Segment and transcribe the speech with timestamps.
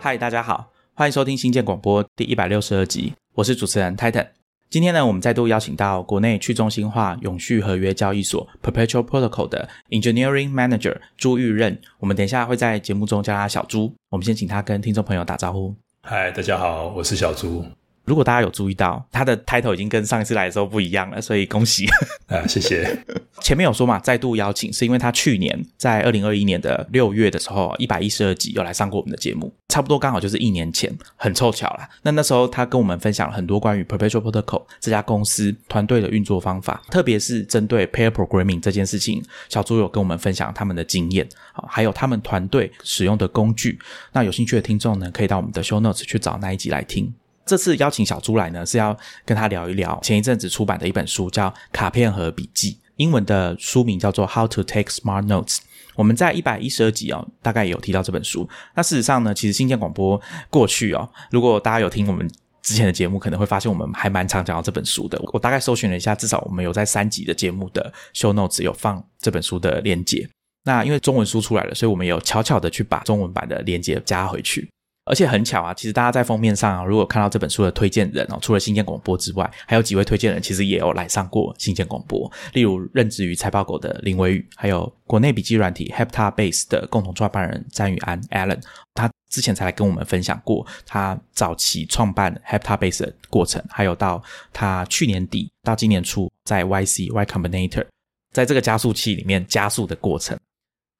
[0.00, 4.28] 嗨，大家好，欢迎收听新建广播第一百六十二集，我是主持人 Titan。
[4.70, 11.80] 今天呢，我们再度邀请到国内去中心化永续合约交易所 Perpetual Protocol 的 Engineering Manager 朱玉任。
[11.98, 13.92] 我们等一下会在节目中叫他小朱。
[14.10, 15.74] 我们先请他跟听众朋友打招呼。
[16.02, 17.64] 嗨，大家好，我是小朱。
[18.08, 21.86] 如果大家有注意到，他的 title 已经跟上一次来的时候不一样了，所以恭喜
[22.26, 22.46] 啊！
[22.46, 22.98] 谢谢。
[23.40, 31.88] 前面有说嘛，再度邀请是因为他去年在二零二一年的六月的时候，一百一十二集有来上过我们的节目，差不多刚好就是一年前，很凑巧啦。
[32.02, 43.78] 那那时候他跟我们分享了很多关于 Perpetual Protocol 这家公司团队的运作方法，特别是针对 Pair Programming 这件事情，小朱有跟我们分享他们的经验啊，还有他们团队使用的工具。
[44.12, 47.14] 那有兴趣的听众呢，可以到我们的 Show Notes 去找那一集来听。
[47.48, 48.94] 这次邀请小朱来呢，是要
[49.24, 55.56] 跟他聊一聊前一阵子出版的一本书，叫《卡片和笔记》，英文的书名叫做《How to Take Smart Notes》。
[55.96, 58.48] 我们在一百一十二集哦，大概有提到这本书。
[58.76, 62.30] 那事实上呢，其实新建广播过去哦，如果大家有听我们
[62.62, 65.18] 之前的节目，可能会发现我们还蛮常讲到这本书的。
[65.32, 70.28] 我大概搜寻了一下，至少我们有在三集的节目的 Show Notes 有放这本书的链接。
[70.64, 74.68] 那因为中文书出来了，所以我们有悄悄的去把中文版的链接加回去。
[75.08, 88.60] 而且很巧啊，其实大家在封面上啊，如果看到这本书的推荐人哦，除了新建广播之外，还有几位推荐人其实也有来上过新建广播，例如任职于财报狗的林维宇，还有国内笔记软体 HeptaBase 的共同创办人詹宇安 Alan，
[88.94, 94.22] 他之前才来跟我们分享过他早期创办 HeptaBase 的过程，还有到
[94.52, 97.86] 他去年底到今年初在 YC Y Combinator
[98.34, 100.38] 在这个加速器里面加速的过程。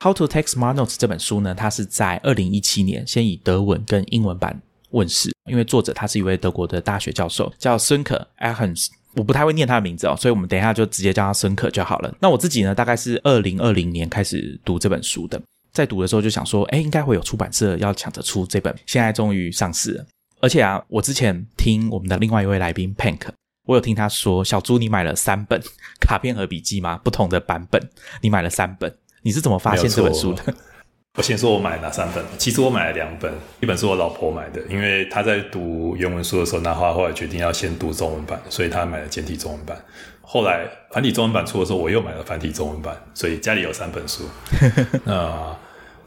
[0.01, 12.15] How to Take Smart Notes 这本书呢，它是在二零一七年先以德文跟英文版问世，因为作者他是一位德国的大学教授，叫孙可 Ahens，我不太会念他的名字哦，所以我们等一下就直接叫他孙可就好了。
[12.21, 20.07] 那我自己呢，大概是二零二零年开始读这本书的，在读的时候就想说，哎，应该会有出版社要抢着出这本，现在终于上市了。
[20.41, 23.23] 而且啊，我之前听我们的另外一位来宾 Pank，
[23.67, 25.61] 我有听他说，小朱你买了三本
[26.01, 27.01] 卡片和笔记吗？
[27.03, 28.97] 不同的版本，你买了三本。
[29.23, 30.43] 你是怎么发现这本书的？
[31.17, 32.25] 我先说我买了哪三本。
[32.39, 39.77] 其实我买了两本，一本是我老婆买的，因为她在读原文书的时候，那后来决定要先读中文版，所以她买了简体中文版。
[40.23, 44.25] 后来繁体中文版出的时候，我又买了繁体中文版，所以家里有三本书。
[45.05, 45.57] 那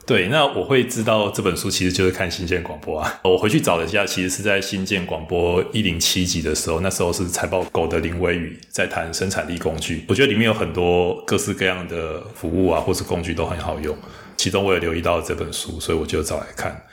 [0.06, 3.20] 对，那我会知道这本书其实就是看新建广播啊。
[3.24, 10.04] 我回去找了一下，其实是在新建广播一零七集的时候，那时候是财报狗的林威宇在谈生产力工具。
[10.10, 13.96] 我觉得里面有很多各式各样的服务啊，或是工具都很好用。
[14.36, 16.84] 其中我也留意到这本书，所以我就找来看。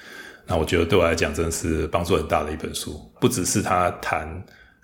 [0.46, 3.00] 那我觉得对我来讲，真是帮助很大的一本书。
[3.20, 4.28] 不只是他谈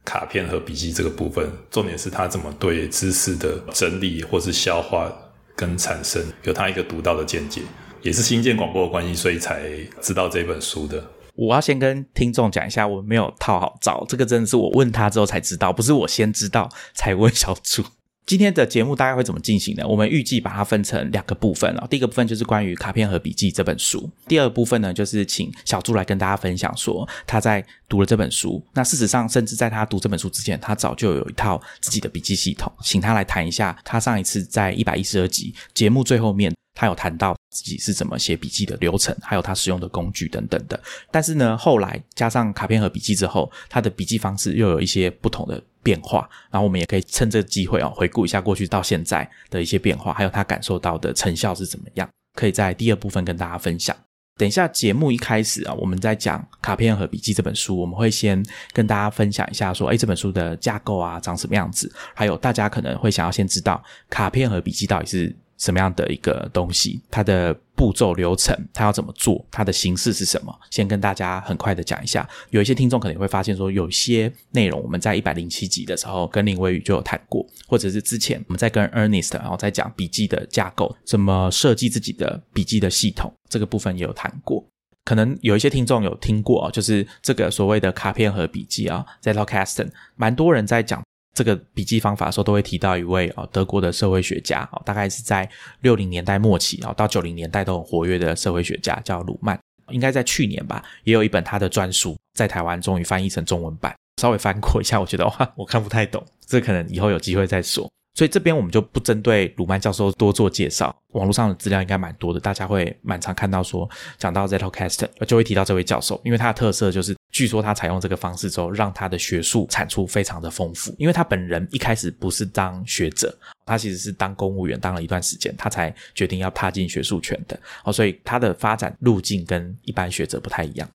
[0.04, 5.12] 卡片和笔记这个部分，重点是他怎么对知识的整理或是消化
[5.54, 7.60] 跟产生，有他一个独到的见解。
[8.04, 9.62] 也是新建广播的关系，所以才
[10.00, 11.03] 知道这本书的。
[11.34, 17.82] 我要先跟听众讲一下，我没有套好招，这个真的是我问他之后才知道，不是我先知道才问小朱。
[18.26, 19.87] 今天的节目大概会怎么进行呢？
[19.87, 21.87] 我们预计把它分成两个部分哦。
[21.91, 28.65] 第一个部分就是关于卡片和笔记这本书，第二部分呢就是请小朱来跟大家分享说他在读了这本书。
[28.72, 36.54] 那事实上，甚至在他读这本书之前，他早就有一套自己的笔记系统，请他来谈一下他上一次在一百一十二集节目最后面。
[36.74, 40.78] 他有谈到自己是怎么写笔记的流程，还有他使用的工具等等的。
[41.10, 46.28] 但是呢，后来加上卡片和笔记之后，他的笔记方式又有一些不同的变化。
[46.50, 52.08] 然后我们也可以趁这个机会啊，回顾一下过去到现在的一些变化，还有他感受到的成效是怎么样。
[52.34, 53.96] 可以在第二部分跟大家分享。
[54.36, 63.80] 等一下节目一开始啊，我们在讲卡片和笔记这本书，我们会先跟大家分享一下，说哎，这本书的架构啊长什么样子，还有大家可能会想要先知道
[64.10, 65.36] 卡片和笔记到底是。
[65.59, 67.00] 什么样的一个东西？
[67.10, 69.44] 它的步骤流程，它要怎么做？
[69.50, 70.54] 它的形式是什么？
[70.70, 72.28] 先跟大家很快的讲一下。
[72.50, 84.65] 有一些听众可能会发现说，有些内容我们在一百零七集的时候跟林微宇就有谈过，或者是之前我们在跟 Ernest 然后在讲笔记的架构，怎么设计自己的笔记的系统，这个部分也有谈过。
[85.04, 91.03] 可能有一些听众有听过，就是这个所谓的卡片和笔记啊，在 Locaston，蛮多人在讲。
[91.34, 95.48] 这个笔记方法的时候，都会提到一位哦德国的社会学家啊，大概是在
[95.81, 99.59] 六零年代末期啊到九零年代都很活跃的社会学家，叫鲁曼。
[99.91, 107.87] 应该在去年吧，也有一本他的专书在台湾终于翻译成中文版，稍微翻过一下，我觉得哇，我看不太懂，这可能以后有机会再说。
[108.15, 120.95] 所以这边我们就不针对鲁曼教授多做介绍，网络上的资料应该蛮多的，大家会蛮常看到说讲到 Zettelkast 就会提到这位教授，因为他的特色就是据说他采用这个方式之后，让他的学术产出非常的丰富。
[120.97, 130.89] 因为他本人一开始不是当学者，他其实是当公务员当了一段时间，他才决定要踏进学术圈的哦，所以他的发展路径跟一般学者不太一样。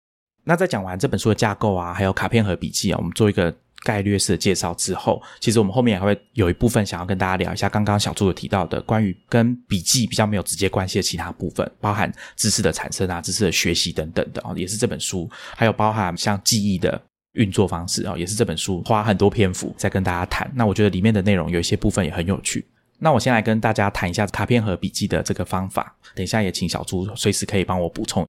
[0.45, 17.01] 那在讲完这本书的架构啊，还有卡片和笔记啊，我们做一个概略式的介绍之后，其实我们后面还会有一部分想要跟大家聊一下，刚刚小朱有提到的关于跟笔记比较没有直接关系的其他部分，包含知识的产生啊、知识的学习等等的哦，也是这本书，还有包含像记忆的
[17.33, 20.51] 运作方式啊，也是这本书花很多篇幅在跟大家谈。
[20.55, 22.65] 那我觉得里面的内容有一些部分也很有趣。
[22.97, 28.27] 那我先来跟大家谈一下卡片和笔记的这个方法，等一下也请小朱随时可以帮我补充。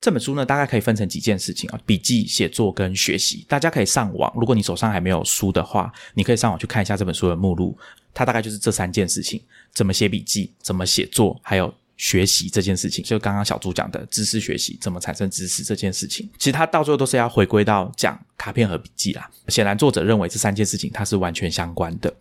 [0.00, 3.44] 这本书呢，大概可以分成几件事情啊，笔记、写作跟学习。
[3.46, 7.76] 大家可以上网，如果你手上还没有书的话，你可以上网去看一下这本书的目录。
[8.14, 9.42] 它大概就是这三件事情：
[9.74, 13.04] 怎么写笔记，怎么写作，还有学习这件事情。
[13.04, 19.30] 就刚刚小朱讲的知识学习，怎么产生知识这件事情，其实它到最后都是要回归到讲卡片和笔记啦。
[19.48, 22.12] 显然，作者认为这三件事情它是完全相关的。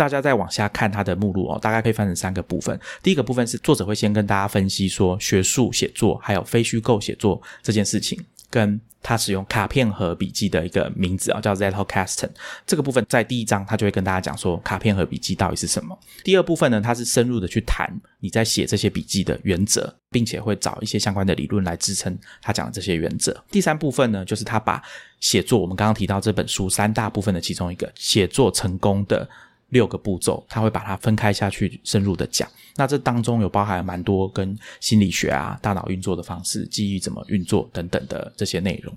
[0.00, 2.80] 大家再往下看它的目录哦，大概可以分成三个部分。
[3.02, 8.18] 第一个部分是作者会先跟大家分析说学术写作还有非虚构写作这件事情，
[8.48, 12.30] 跟他使用卡片和笔记的一个名字啊，叫 Zettelkasten。
[12.66, 15.98] 这个部分在第一章他就会跟大家讲说卡片和笔记到底是什么。
[16.24, 23.38] 第二部分呢，他是深入的去谈你在写这些笔记的原则，并且会找一些相关的理论来支撑他讲的这些原则。
[23.50, 24.82] 第三部分呢，就是他把
[25.20, 29.28] 写作我们刚刚提到这本书三大部分的其中一个写作成功的。
[29.70, 32.48] 六个步骤，他会把它分开下去，深入的讲。
[32.76, 38.94] 那这当中有包含蛮多跟心理学啊、大脑运作的方式、记忆怎么运作等等的这些内容。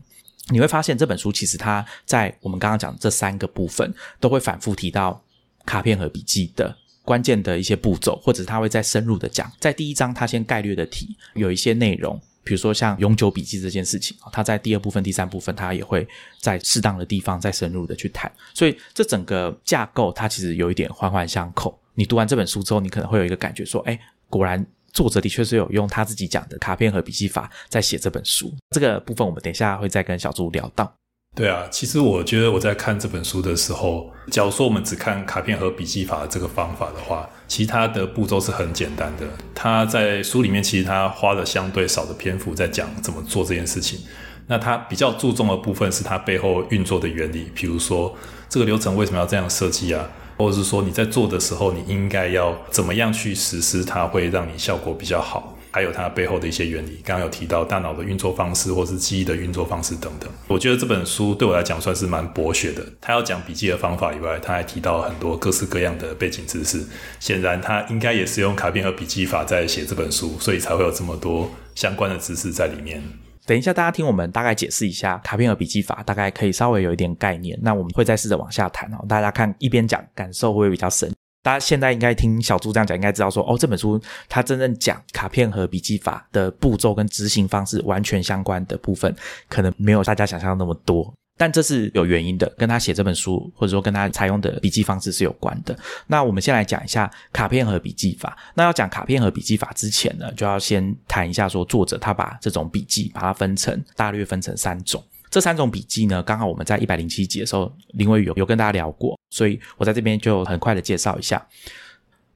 [0.49, 5.21] 你会发现这本书其实它在我们刚刚讲这三个部分，都会反复提到
[5.65, 9.51] 卡片和笔记的关键的一些步骤，或者他会再深入的讲。
[9.59, 12.19] 在第一章，他先概略的提有一些内容。
[12.43, 16.07] 比如说像永久笔记这件事情他在第二部分、第三部分，他也会
[16.39, 18.31] 在适当的地方再深入的去谈。
[18.53, 21.77] 所以这整个架构，它其实有一点环环相扣。
[21.95, 23.99] 你读完这本书之后，你可能会有一个感觉说：，哎，
[24.29, 28.53] 果然作者的确是有用他自己讲的卡片和笔记法在写这本书。
[28.71, 30.93] 这个部分我们等一下会再跟小朱聊到。
[31.35, 39.25] 对啊，其实我觉得我在看这本书的时候，假如说我们只看卡片和笔记法这个方法的话，其他的步骤是很简单的。
[39.55, 43.99] 他在书里面其实他花了相对少的篇幅在讲怎么做这件事情。
[44.45, 48.15] 那他比较注重的部分是他背后运作的原理，比如说
[48.47, 50.07] 这个流程为什么要这样设计啊，
[50.37, 55.52] 或者是说你在做的时候你应该要怎么样去实施，它会让你效果比较好。
[55.73, 60.29] 还有它背后的一些原理，刚刚有提到大脑的运作方式，或是记忆的运作方式等等。
[60.47, 62.85] 我觉得这本书对我来讲算是蛮博学的。
[63.01, 66.85] 他要讲笔记的方法以外，他还提到很多各式各样的背景知识。
[67.19, 73.01] 显然，他应该也是用卡片和笔记法在写这本书，所以才会有这么多相关的知识在里面。
[73.47, 77.57] 等一下，大家听我们大概解释一下卡片和笔记法，大概可以稍微有一点概念。
[77.63, 81.11] 那我们会再试着往下谈哦，大家看一边讲，感受会不会比较深？
[81.43, 89.13] 大家现在应该听小朱这样讲，应该知道说，哦，这本书它真正讲卡片和笔记法的步骤跟执行方式完全相关的部分，
[89.49, 91.13] 可能没有大家想象那么多。
[91.35, 95.75] 但这是有原因的，跟他写这本书或者说跟他采用的笔记方式是有关的。
[96.05, 98.37] 那我们先来讲一下卡片和笔记法。
[98.53, 105.03] 那要讲卡片和笔记法之前呢，就要先谈一下说，作者他把这种笔记把它分成大略分成三种。
[105.33, 111.43] 这三种笔记呢，刚好我们在一百零七集的时候，林伟宇有有跟大家聊过，所以我在这边就很快的介绍一下。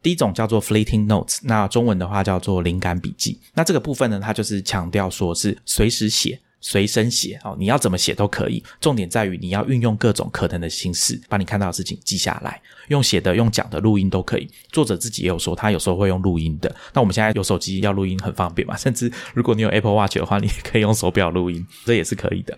[0.01, 3.39] 第一种叫做 fleeting notes，那中文的话叫做灵感笔记。
[3.53, 6.41] 那这个部分呢，它就是强调说是随时写。
[6.59, 14.49] 随身写哦，你要怎么写都可以，重点在于你要运用各种可能的形式，把你看到的事情记下来，用写的、用讲的、录音都可以。
[14.71, 16.75] 作者自己也有说，他有时候会用录音的。
[16.93, 18.75] 那我们现在有手机要录音很方便嘛？
[18.77, 22.57] 甚至如果你有 Apple Watch 的话，你也可以用手表录音，这也是可以的。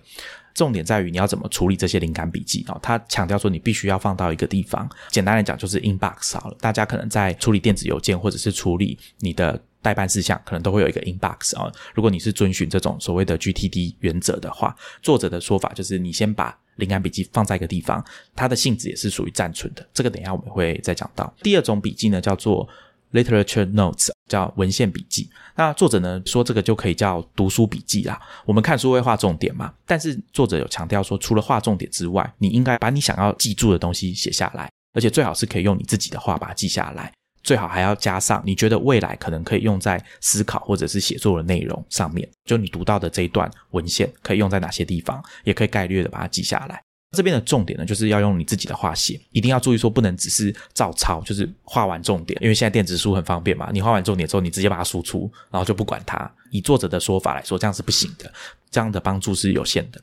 [0.56, 2.80] 重点在于你要怎么处理这些灵感笔记哦。
[2.82, 6.58] 他强调说，你必须要放到一个地方，简单来讲就是 inbox 好了。
[6.60, 9.62] 大家可能在处理电子邮件或者是处理你的。
[9.82, 18.04] 代办事项可能都会有一个 inbox 啊，如果你是遵循这种所谓的 GTD 原则的话，作者的说法就是你先把灵感笔记放在一个地方，
[18.36, 19.88] 它的性质也是属于暂存的。
[19.94, 21.34] 这个等一下我们会再讲到。
[21.42, 22.68] 第二种笔记呢叫做
[23.14, 25.30] literature notes，叫文献笔记。
[25.56, 28.22] 那作者呢说这个就可以叫读书笔记啦。
[28.46, 37.12] 我们看书会画重点嘛，但是作者有强调说，除了画重点之外，你应该把你想要记住的东西写下来，而且最好是可以用你自己的话把它记下来。
[37.44, 46.82] 最好还要加上你觉得未来可能可以用在思考或者是写作的内容上面，就你读到的这一段文献可以用在哪些地方，也可以概略的把它记下来。
[47.18, 56.32] 这边的重点呢，就是要用你自己的话写，一定要注意说不能只是照抄，就是画完重点，因为现在电子书很方便嘛，你画完重点之后，你直接把它输出，然后就不管它。
[56.52, 58.32] 以作者的说法来说，这样是不行的，
[58.70, 60.00] 这样的帮助是有限的。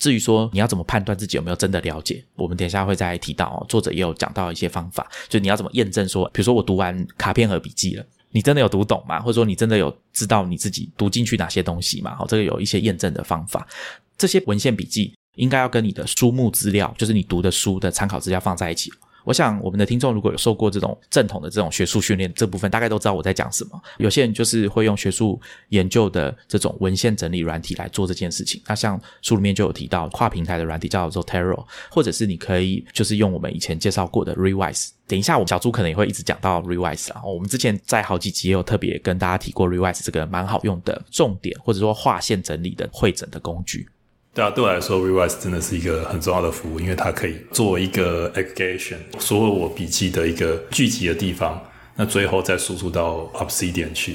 [0.00, 3.64] 至于说你要怎么判断自己有没有真的了解，我们等一下会再提到哦。
[3.68, 9.20] 作者也有讲到一些方法，就你要怎么验证说，比如说我读完卡片和笔记了，你真的有读懂吗？
[9.20, 12.16] 或者说你真的有知道你自己读进去哪些东西吗？
[12.16, 13.68] 好，这个有一些验证的方法。
[14.16, 18.90] 这些文献笔记应该要跟你的书目资料，就是你读的书的参考资料放在一起。
[19.30, 23.80] 我想，我们的听众如果有受过这种正统的这种学术训练，这部分大概都知道我在讲什么。
[23.98, 28.60] 有些人就是会用学术研究的这种文献整理软体来做这件事情。
[28.66, 34.88] 那像书里面就有提到跨平台的软体叫做 Zotero，或者是你可以就是用我们以前介绍过的 Revise。
[35.06, 37.22] 等一下，我们小猪可能也会一直讲到 Revise 啊。
[37.24, 43.88] 我们之前在好几集也有特别跟大家提过 Revise 这个蛮好用的重点，或者说划线整理的会诊的工具。
[44.32, 51.60] 对啊，对我来说，Revise 真的是一个很重要的服务，因为它可以做一个 aggregation，所有我笔记的一个聚集的地方，
[51.96, 54.14] 那最后再输出到 Obsidian 去。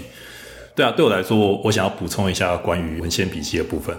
[0.74, 3.94] 对啊，对我来说，我想要补充一下关于文献笔记的部分，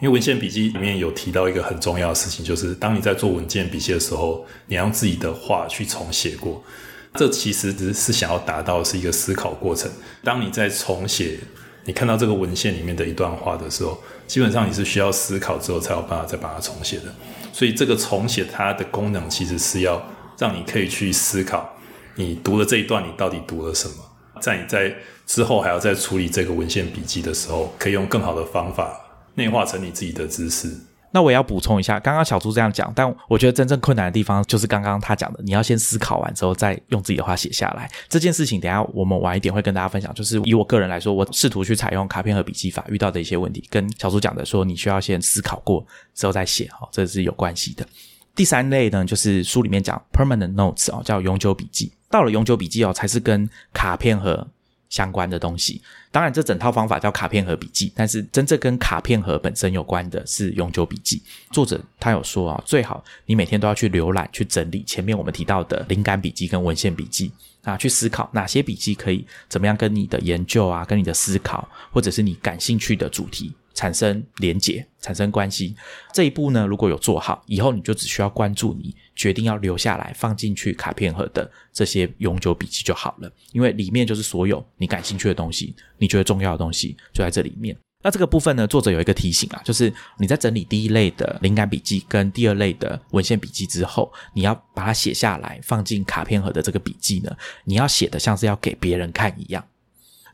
[0.00, 6.64] 因为文献笔记里面有提到一个很重要的事情，就是当你在做文件笔记的时候，你要用自己的话去重写过，
[7.12, 9.90] 这其实只是想要达到是一个思考过程。
[10.24, 11.38] 当你在重写。
[11.84, 13.98] 你看到这个文献里面的一段话的时候，
[14.28, 17.06] 基本上你是需要思考之后才有办法再把它重写的。
[17.52, 20.00] 所以这个重写它的功能其实是要
[20.38, 21.68] 让你可以去思考，
[22.14, 23.94] 你读了这一段你到底读了什么，
[24.40, 24.94] 在你在
[25.26, 29.00] 之后还要再处理这个文献笔记的时候，可以用更好的方法
[29.34, 30.68] 内化成你自己的知识。
[31.10, 37.90] 那我也要补充一下，刚刚小朱这样讲，但我觉得真正困难的地方就是刚刚他讲的，你要先思考完之后再用自己的话写下来。
[38.08, 40.12] 这件事情，等下我们晚一点会跟大家分享。
[40.14, 45.84] 就是以我个人来说，我试图去采用卡片和笔记法遇到的一些问题，跟小朱讲的说，你需要先思考过
[46.14, 47.86] 之后再写，哈，这是有关系的。
[48.34, 51.92] 第三类呢，就是书里面讲 permanent notes 哦，叫永久笔记。
[52.10, 54.46] 到了永久笔记哦，才是跟卡片和
[54.88, 55.80] 相关的东西，
[56.10, 61.22] 当然这整套方法叫卡片盒笔记，但是真正跟卡片盒本身有关的是永久笔记。
[61.52, 67.30] 作者他有说啊，最好你每天都要去浏览、去整理前面我们提到的灵感笔记跟文献笔记
[67.62, 73.52] 啊，去思考哪些笔记可以怎么样跟你的研究啊、跟你的思考，或者是你感兴趣的主题。
[73.78, 75.76] 产生连结，产生关系，
[76.12, 87.76] 这一步呢，如果有做好，以后你就只需要关注你决定要留下来放进去卡片盒的这些永久笔记就好了，因为里面就是所有你感兴趣的东西，你觉得重要的东西就在这里面。
[88.02, 97.30] 那这个部分呢，作者有一个提醒啊，就是你在整理第一类的灵感笔记跟第二类的文献笔记之后，你要把它写下来放进卡片盒的这个笔记呢，
[97.62, 99.64] 你要写的像是要给别人看一样，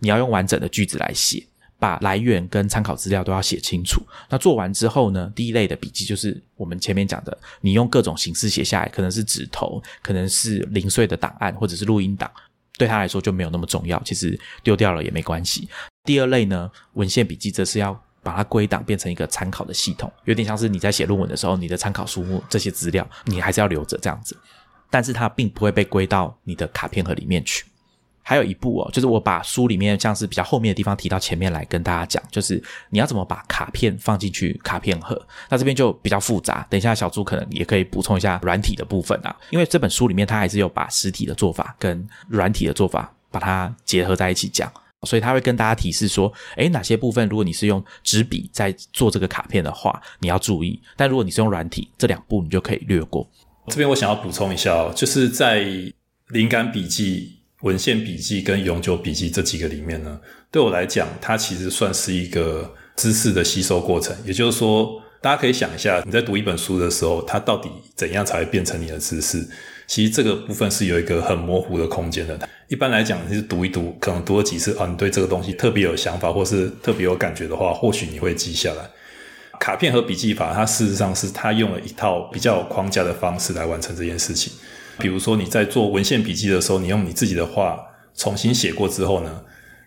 [0.00, 1.46] 你要用完整的句子来写。
[1.84, 4.00] 把来源跟参考资料都要写清楚。
[4.30, 5.30] 那做完之后呢？
[5.36, 12.30] 第一类的笔记就是我们前面讲的，你用各种形式写下来，可能是纸头，可能是零碎的档案，或者是录音档，
[12.78, 14.02] 对他来说就没有那么重要。
[14.02, 15.68] 其实丢掉了也没关系。
[16.04, 24.34] 第二类呢，文献笔记则是要把它归档，变成一个参考的系统，有点像是你在写论文的时候，你的参考书目这些资料，你还是要留着这样子，
[24.88, 27.66] 但是它并不会被归到你的卡片盒里面去。
[28.26, 35.20] 还有一步哦，就是我把书里面像是比较后面的地方提到前面来跟大家讲，就是你要怎么把卡片放进去卡片盒。
[35.50, 53.28] 那这边就比较复杂，等一下小朱可能也可以补充一下软体的部分啊，因为这本书里面它还是有把实体的做法跟软体的做法把它结合在一起讲，所以他会跟大家提示说，诶，哪些部分如果你是用纸笔在做这个卡片的话，你要注意；但如果你是用软体，这两步你就可以略过。
[53.66, 55.66] 这边我想要补充一下哦，就是在
[56.28, 57.43] 灵感笔记。
[57.64, 64.14] 文献笔记跟永久笔记这几个里面呢，对我来讲，它其实算是一个知识的吸收过程。
[64.26, 69.42] 也就是说，大家可以想一下，你在读一本书的时候，它到底怎样才会变成你的知识？
[69.86, 72.38] 其实这个部分是有一个很模糊的空间的。
[72.68, 78.90] 一般来讲，你是读一读，可能读了几次啊，你对这个东西特别有想法，或是特别有感觉的话，或许你会记下来。
[79.58, 84.52] 卡片和笔记法，它事实上是它用了一套比较有框架的方式来完成这件事情。
[84.98, 87.80] 比如说你在做文献笔记的时候，你用你自己的话
[88.14, 89.42] 重新写过之后呢，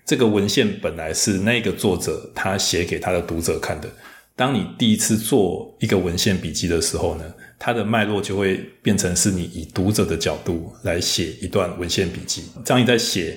[0.06, 3.90] 这个文献本来是那个作者他写给他的读者看的。
[4.36, 7.24] 当你第一次做一个文献笔记的时候呢，
[7.58, 12.44] 它的脉络就会变成是你以读者的角度来写一段文献笔记。
[12.64, 13.36] 当你在写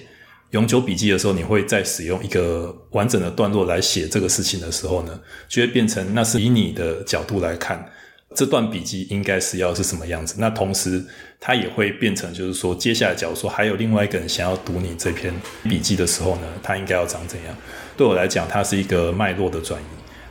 [0.51, 7.91] 永久笔记的时候，你会再使用一个完整的段落来写这个事情的时候呢，就会变成那是以你的角度来看。
[8.37, 10.37] 这段笔记应该是要是什么样子？
[10.39, 11.05] 那同时，
[11.41, 15.35] 它也会变成，就是说，接下来假如说还有另外一个人想要读你这篇
[15.65, 17.57] 笔记的时候呢，他应该要长怎样？
[17.97, 19.85] 对我来讲，它是一个脉络的转移。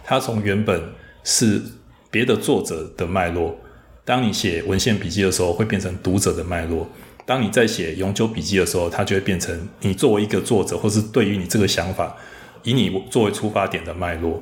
[0.06, 0.82] 它从原本
[1.26, 1.62] 是
[2.10, 3.58] 别的作者的脉络，
[4.06, 6.88] 当你写文献笔记的时候，会变成读者的脉络。
[7.26, 12.16] 当你在写永久笔记的时候，它就会变成你作为一个作者，或是对于你这个想法，
[12.64, 14.42] 以你作为出发点的脉络。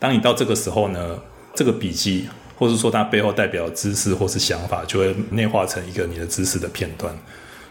[0.00, 1.20] 当你到这个时候呢，
[1.54, 2.28] 这个笔记。
[2.56, 7.16] 或者说它背后代表知识或是想法，就会内化成一个你的知识的片段。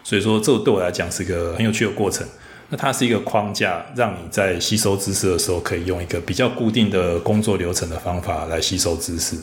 [0.02, 2.26] 所以说，这对我来讲是一个很有趣的过程。
[2.68, 9.36] 那它是一个框架，让你在吸收知识的时候，可以用一个比较固定的工作流程的方法来吸收知识。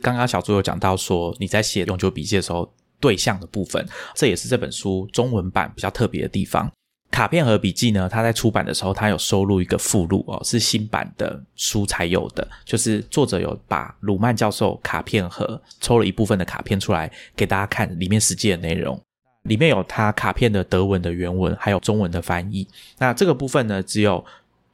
[0.00, 6.70] 刚刚小朱有讲到说，你在写永久笔记的时候，对象的部分，这也是这本书中文版比较特别的地方。
[7.10, 19.00] 卡片和笔记呢，它在出版的时候，它有收录一个附录哦，是新版的书才有的，就是作者有把鲁曼教授卡片盒抽了一部分的卡片出来给大家看，里面实际的内容。
[19.44, 22.68] 里面有他卡片的德文的原文，还有中文的翻译。
[22.98, 24.22] 那这个部分呢，只有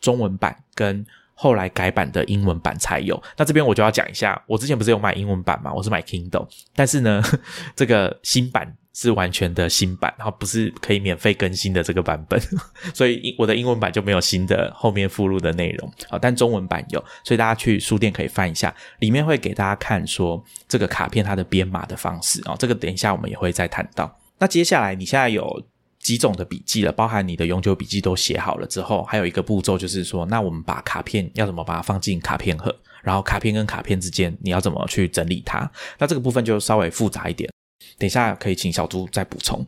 [0.00, 3.20] 中文版跟后来改版的英文版才有。
[3.36, 5.72] 那这边我就要讲一下，我之前不是有买英文版嘛？
[5.72, 7.22] 我是买 Kindle，但是呢，
[7.76, 12.40] 这个新版是完全的新版，然后不是可以免费更新的这个版本，
[12.94, 16.18] 所以我的英文版就没有新的后面附录的内容啊。
[16.18, 22.54] 但中文版有，所以大家去书店可以翻一下，里面会给大家看说这个卡片它的编码的方式啊。
[22.58, 24.16] 这个等一下我们也会再谈到。
[24.38, 25.62] 那接下来你现在有
[26.04, 35.68] 几种的笔记了，包含你的永久笔记都写好了之后，还有一个步骤就是说，那我们把卡片要怎么把它放进卡片盒，然后卡片跟卡片之间你要怎么去整理它？
[35.98, 37.50] 那这个部分就稍微复杂一点，
[37.98, 39.66] 等一下可以请小朱再补充。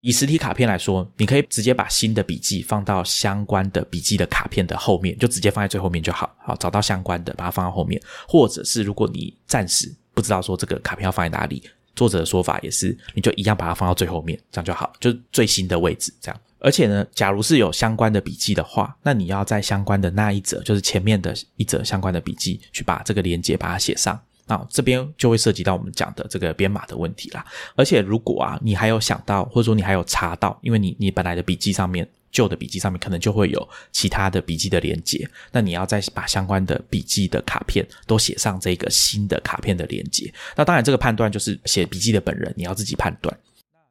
[0.00, 6.34] 以实体卡片来说，你可以直接把新的笔记放到相关的笔记的卡片的后面，就直接放在最后面就好。
[6.44, 11.62] 好，找到相关的，把它放到后面，或者是如果你暂时不知道说这个卡片要放在哪里。
[11.98, 16.40] 作者的说法也是，你就一样把它放到最后面，这样就好，就最新的位置这样。
[16.60, 24.18] 而且呢，假如是有相关的笔记的话，那你要在相关的那一则，就是前面的一则相关的笔记，去把这个连接把它写上。
[24.46, 27.44] 那这边就会涉及到我们讲的这个编码的问题啦。
[27.74, 32.08] 而且如果啊，你还有想到，或者说你还有查到，因为你你本来的笔记上面。
[32.30, 40.32] 旧的笔记上面可能就会有其他的笔记的连接，那你要再把相关的笔记的卡片都写上这个新的卡片的连接。
[40.56, 43.36] 那当然，这个判断就是写笔记的本人你要自己判断。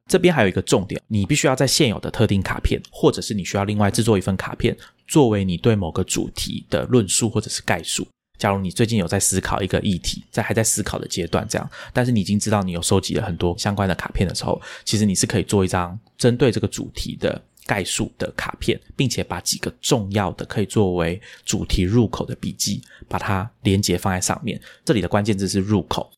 [0.07, 4.73] 这边还有一个重点，你必须要在现有的特定卡片，或者是你需要另外制作一份卡片，
[5.05, 8.07] 作为你对某个主题的论述或者是概述。
[8.37, 17.41] 假如你最近有在思考一个议题，在还在思考的阶段，这样，但是你已经知道你有收集了很多相关的卡片的时候，其实你是可以做一张针对这个主题的。
[17.67, 24.59] 概述的卡片，并且把几个重要的可以作为主题入口的笔记，把它连接放在上面。
[24.83, 26.09] 这里的关键字是入口。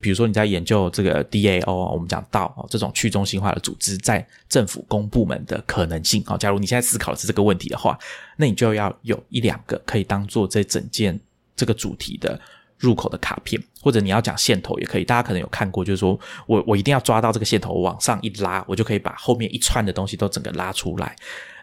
[0.00, 6.22] 比如说你在研究这个 DAO，我们讲到哦，这种去中心化的组织在政府公部门的可能性。
[6.26, 7.98] 哦，假如你现在思考的是这个问题的话，
[8.36, 11.20] 那你就要有一两个可以当做这整件
[11.54, 12.40] 这个主题的。
[12.82, 15.04] 入口的卡片，或者你要讲线头也可以。
[15.04, 16.18] 大家可能有看过，就是说
[16.48, 21.14] 我我一定要抓到这个线头，往上一拉，我就可以把后面一串的东西都整个拉出来。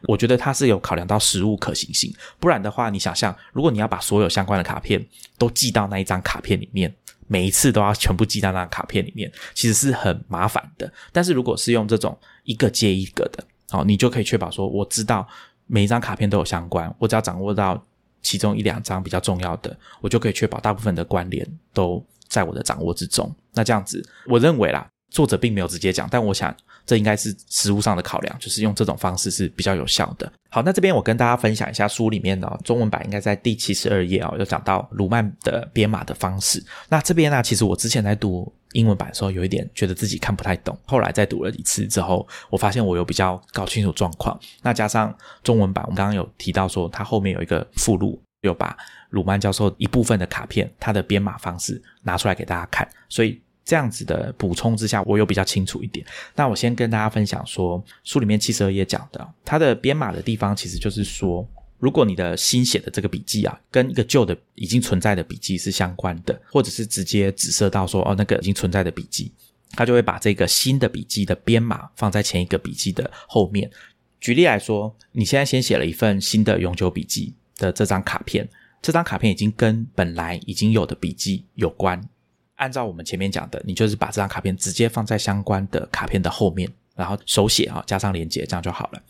[0.03, 5.05] 我觉得它是有考量到实物可行性，不然的话，你想象如果你要把所有相关的卡片
[5.37, 6.95] 都寄到那一张卡片里面，
[7.27, 10.89] 每一次都要全部记到那卡片里面，其实是很麻烦的。
[11.11, 15.27] 但是如果是用这种一个接一个的，哦，你就可以确保说，我知道
[15.67, 17.85] 每一张卡片都有相关，我只要掌握到。
[18.21, 23.33] 其中一两张比较重要的，我就可以确保大部分的关联都在我的掌握之中。
[23.53, 26.55] 那这样子，我认为啦，作者并没有直接讲，但我想
[26.85, 30.31] 这应该是实物上的考量，就是用这种方式是比较有效的。
[30.49, 36.63] 好，那这边我跟大家分享一下书里面的中文版，应该在第七十二页啊，有讲到鲁曼的编码的方式。
[36.87, 38.51] 那这边呢，其实我之前在读。
[38.73, 44.39] 英文版的时候有一点觉得自己看不太懂，后来再读了一次之后，我发现我有比较搞清楚状况。
[44.61, 48.77] 那加上中文版，我们刚刚有提到说，它后面有一个附录，有把
[49.09, 52.87] 鲁曼教授一部分的卡片，它的编码方式拿出来给大家看。
[53.07, 56.05] 所以这样子的补充之下，我有比较清楚一点。
[56.35, 61.47] 那我先跟大家分享说，书里面七十二页讲的，它的编码的地方其实就是说。
[61.79, 69.31] 如果你的新写的这个笔记啊，跟一个旧的已经存在的笔记是相关的，或者是直接指涉到说哦那个已经存在的笔记，
[69.71, 73.71] 它就会把这个新的笔记的编码放在前一个笔记的后面。
[74.19, 78.45] 举例来说，你现在先写了一份新的永久笔记的这张卡片，
[78.81, 82.01] 这张卡片已经跟本来已经有的笔记有关。
[82.55, 89.01] 按照我们前面讲的，你就是把这张卡片直接放在相关的卡片的后面，然后手写啊加上连接，这样就好了。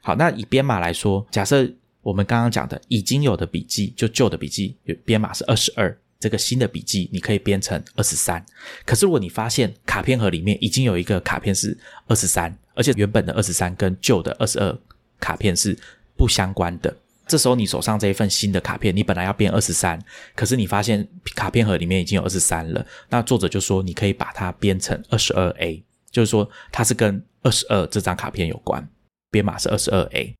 [0.00, 1.70] 好，那以编码来说，假设。
[2.08, 5.94] 我们刚刚讲的已经有的笔记，就旧的笔记，编码是二十二。
[6.18, 8.42] 这个新的笔记你可以编成二十三。
[8.86, 14.78] 可是如果你发现卡片盒里面已经有一个卡片是二十三，而且原本的二十三跟旧的二十二
[15.20, 15.78] 卡片是
[16.16, 20.02] 不相关的，这时候你手上这一份新的卡片，你本来要编二十三，
[20.34, 28.88] 可是你发现卡片盒里面已经有二十三了，那作者就说你可以把它编成二十二 A，就是说它是跟二十二这张卡片有关，
[29.30, 30.34] 编码是二十二 A。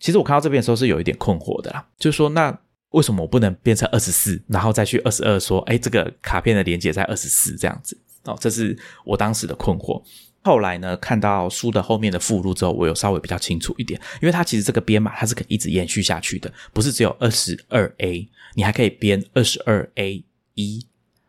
[0.00, 2.56] 其实我看到这边的时候是有一点困惑的啦，就是说，那
[2.90, 7.98] 为什么我不能变成二十四，然后再去二十二说，哎，这个卡片的连接在二十四这样子？
[8.24, 10.02] 哦，这是我当时的困惑。
[10.42, 20.86] 后来呢，看到书的后面的附录之后，我有稍微比较清楚一点，因为它其实这个编码它是可以一直延续下去的，不是只有二十二 A，你还可以编二十二 A 一、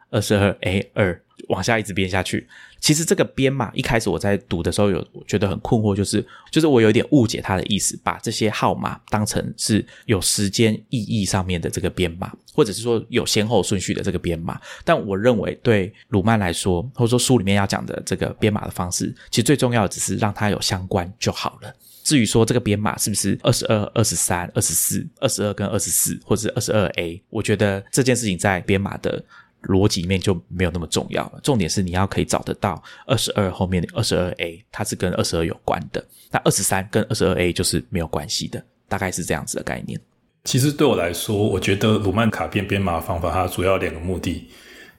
[0.09, 2.47] 二十二 A 二，往下一直编下去。
[2.79, 14.57] 其实这个编码一开始我在读的时候有觉得很困惑，就是就是我有点误解它的意思，把这些号码当成是有时间意义上面的这个编码，或者是说有先后顺序的这个编码。
[14.85, 21.75] 但我认为对鲁曼来说，或者说书里面要讲的这个编码的方式，其实最重要的只是让它有相关就好了。
[22.01, 29.21] 至于说这个编码是不是二十二、二十三、二十四、二十二跟二十四，或者是二十二 A，我觉得这件事情在编码的。
[29.63, 36.03] 逻辑面就没有那么重要了，重点是你要可以找得到二十二后面的二十二 A，它是跟二十二有关的。
[36.31, 39.99] 那二十三跟二十二 A 就是没有关系的，大概是这样子的概念。
[40.45, 44.47] 其实对我来说，我觉得鲁曼卡片编码方法它主要两个目的。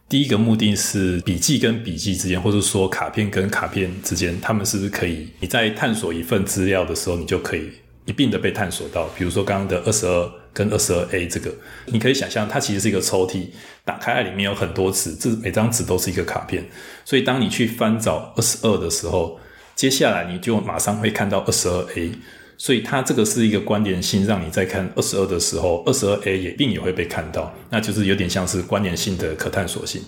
[0.09, 7.71] 第一个目的是笔记跟笔记之间，或者说卡片跟卡片之间，他们是不是可以你在探索一份资料的时候，你就可以
[8.05, 9.09] 一并的被探索到。
[9.17, 10.40] 比如说刚刚的二十二。
[10.53, 11.53] 跟二十二 A 这个，
[11.87, 13.49] 你可以想象，它其实是一个抽屉，
[13.85, 16.65] 打开来里面有很多纸，这每张纸都是一个卡片。
[17.05, 19.39] 所以当你去翻找二十二的时候，
[19.75, 22.13] 接下来你就马上会看到二十二 A。
[22.59, 30.03] 所以它这个是一个关联性，让你在看二十二的时候，二十二 A 也并也会被看到，那就是有点像是关联性的可探索性。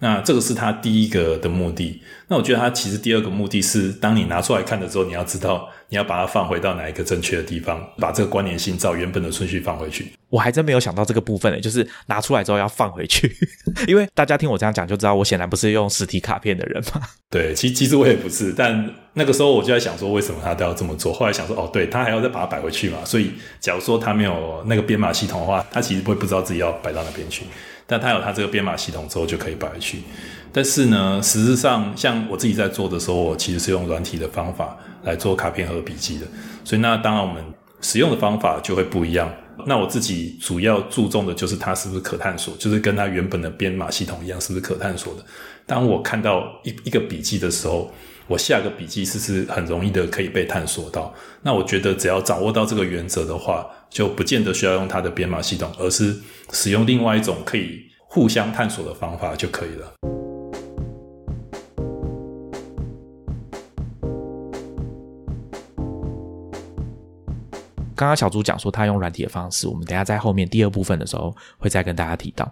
[0.00, 2.02] 那这个是他第一个的目的。
[2.28, 5.68] 那我觉得他其实第二个目的是，当你拿出来看的时候，你要知道。
[5.90, 10.12] 你要把它放回到哪一个正确的地方，把这个关联性照原本的顺序放回去。
[10.28, 13.34] 我还真没有想到这个部分呢，就是拿出来之后要放回去，
[13.88, 17.00] 因为大家听我这样讲就知道，我显然不是用实体卡片的人嘛。
[17.30, 21.10] 对，其其实我也不是，但那个时候我就在想说，为什么他都要这么做？
[21.10, 22.98] 后来想说，哦，对他还要再把它摆回去嘛。
[23.06, 27.44] 所以，假如说他没有那个编码系统的话，他其实会不知道自己要摆到哪边去。
[27.88, 30.02] 但它有它这个编码系统之后，就可以摆去。
[30.52, 34.76] 但是呢，实质上，像我自己在做的时候，我其实是用软体的方法。
[35.04, 36.26] 来做卡片和笔记的，
[36.64, 37.42] 所以那当然我们
[37.80, 39.32] 使用的方法就会不一样。
[39.64, 45.24] 那我自己主要注重的就是它是不是可探索，就是跟它原本的编码系统一样，是不是可探索的。
[45.64, 47.90] 当我看到一一个笔记的时候，
[48.26, 51.14] 我下个笔记是不是很容易的可以被探索到？
[51.42, 56.16] 那我觉得只要掌握到这个原则的话，就不见得需要用它的编码系统，而是
[56.52, 59.94] 使用另外一种可以互相探索的方法就可以了。
[67.96, 72.48] 刚刚小朱讲说他用软体的方式，我们等下在后面第二部分的时候会再跟大家提到。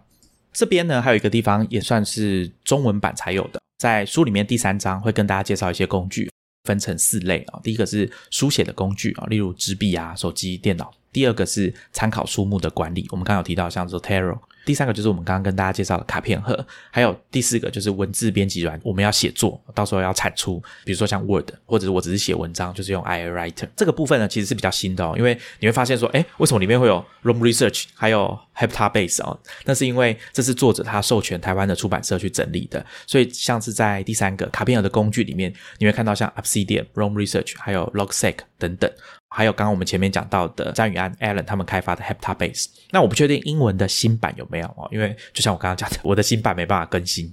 [0.53, 6.29] 这边呢还有一个地方也算是中文版才有的，在书里面第三章会跟大家介绍一些工具，
[6.65, 7.61] 分成四类啊。
[7.63, 10.93] 第一个是书写的工具啊，例如纸笔啊、手机、电脑。
[11.17, 14.39] 第二个是参考书目的管理，我们刚刚有提到像 Zotero。
[14.67, 23.67] 第三个就是我们刚刚跟大家介绍的卡片盒，还有第四个就是文字编辑软，我们要写作，到时候要产出，比如说像 Word，或者是我只是写文章，就是用 iWriter。
[23.75, 29.39] 这个部分呢，其实是比较新的哦，因为你会发现说，哎，为什么里面会有 Room Research，还有 Heptabase 哦？
[29.65, 38.91] 那是因为这是作者他授权台湾的出版社去整理的，所以像是在第三个卡片盒的工具里面，你会看到像 Obsidian、Room Research，还有 Logsec 等等。
[39.29, 47.33] 还有刚刚我们前面讲到的詹宇安 Allen 他们开发的 Heptabase，那我不确定英文的新版有没有哦，因为就像我刚刚讲的，我的新版没办法更新。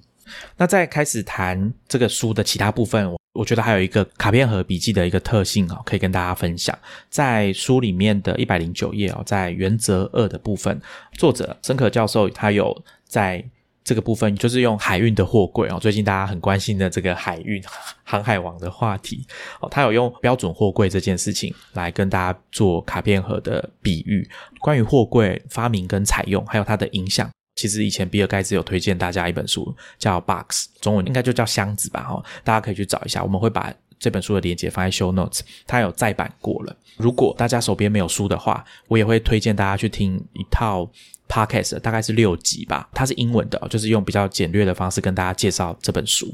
[0.57, 6.77] 那在开始谈这个书的其他部分，我觉得还有一个卡片和笔记的一个特性哦，可以跟大家分享。
[7.09, 10.79] 在书里面的一百零九页哦，在原则二的部分，
[11.13, 13.43] 作者申可教授他有在。
[13.85, 17.61] 这个部分就是用海运的货柜哦，最近大家很关心的这个海运
[18.05, 19.27] 航海王的话题
[19.59, 24.25] 哦，他有用标准货柜这件事情来跟大家做卡片盒的比喻。
[24.61, 32.03] 关于货柜发明跟采用，还有它的影响，其实以前比尔盖茨有推荐大家一本书，叫《Box》，中文应该就叫箱子吧？
[32.03, 33.23] 哈，大家可以去找一下。
[33.23, 36.75] 我们会把这本书的链接放在 Show Notes，它有再版过了。
[36.97, 40.89] 如果大家手边没有书的话，我也会推荐大家去听一套。
[41.25, 46.31] Podcast 大概是六集吧，它是英文的，就是用比较简略的方式跟大家介绍这本书。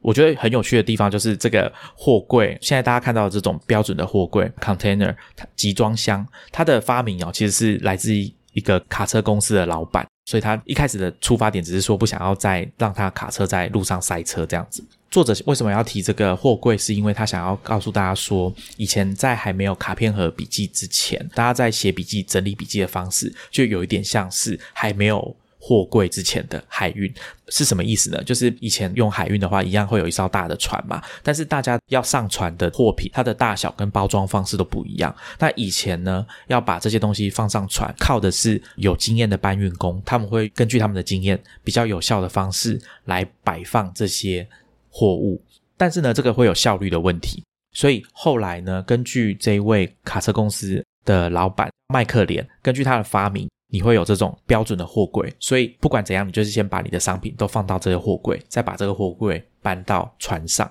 [0.00, 5.16] 我觉得很有趣的地方就是这个货柜，现在大家看到这种标准的货柜 container
[5.56, 14.84] 集装箱，它的发明哦，其实是来自一个卡车公司的老板，所以他一开始的出发点只是说不想要再让他卡车在路上塞车这样子。
[15.10, 16.76] 作者为什么要提这个货柜？
[16.76, 25.34] 是因为他想要告诉大家说，以前在还没有卡片和笔记之前，大家在写笔记、整理笔记的方式，就有一点像是还没有
[25.68, 27.12] 货柜之前的海运
[27.48, 28.24] 是什么意思呢？
[28.24, 35.14] 就是以前用海运的话，一样会有一艘大的船嘛，但是大家要上船的货品，它的大小跟包装方式都不一样。
[35.38, 44.48] 那以前呢，要把这些东西放上船，靠的是有经验的搬运工，他们会根据他们的经验，比较有效的方式来摆放这些。
[44.90, 45.40] 货物，
[45.76, 47.44] 但是呢，这个会有效率的问题。
[47.72, 55.32] 所以后来呢，根据这一位卡车公司的老板麦克连，根据他的发明，你会有这种标准的货柜。
[55.38, 60.68] 所以不管怎样，你就是先把你的商品都放到这个货柜，再把这个货柜搬到船上。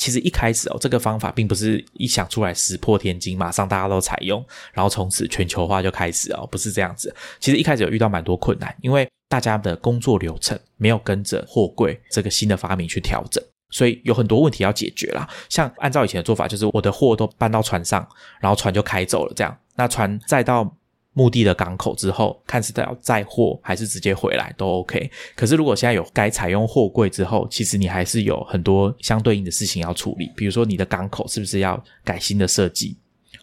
[0.00, 7.14] 其实一开始哦，这个方法并不是一想出来石破天惊，马上大家都采用，然后从此全球化就开始哦，不是这样子。
[7.38, 15.28] 其实一开始有遇到蛮多困难，因为大家的工作流程没有跟着货柜这个新的发明去调整，所以有很多问题要解决啦。
[15.48, 18.04] 像按照以前的做法，就是我的货都搬到船上，
[18.40, 20.76] 然后船就开走了，这样，那船再到。
[21.14, 25.10] 目的的港口之后，看是要载货还是直接回来都 OK。
[25.34, 32.96] 可是如果现在有该采用货柜之后，其实你还是有很多相对应的事情要处理，比如说你的港口是不是要改新的设计，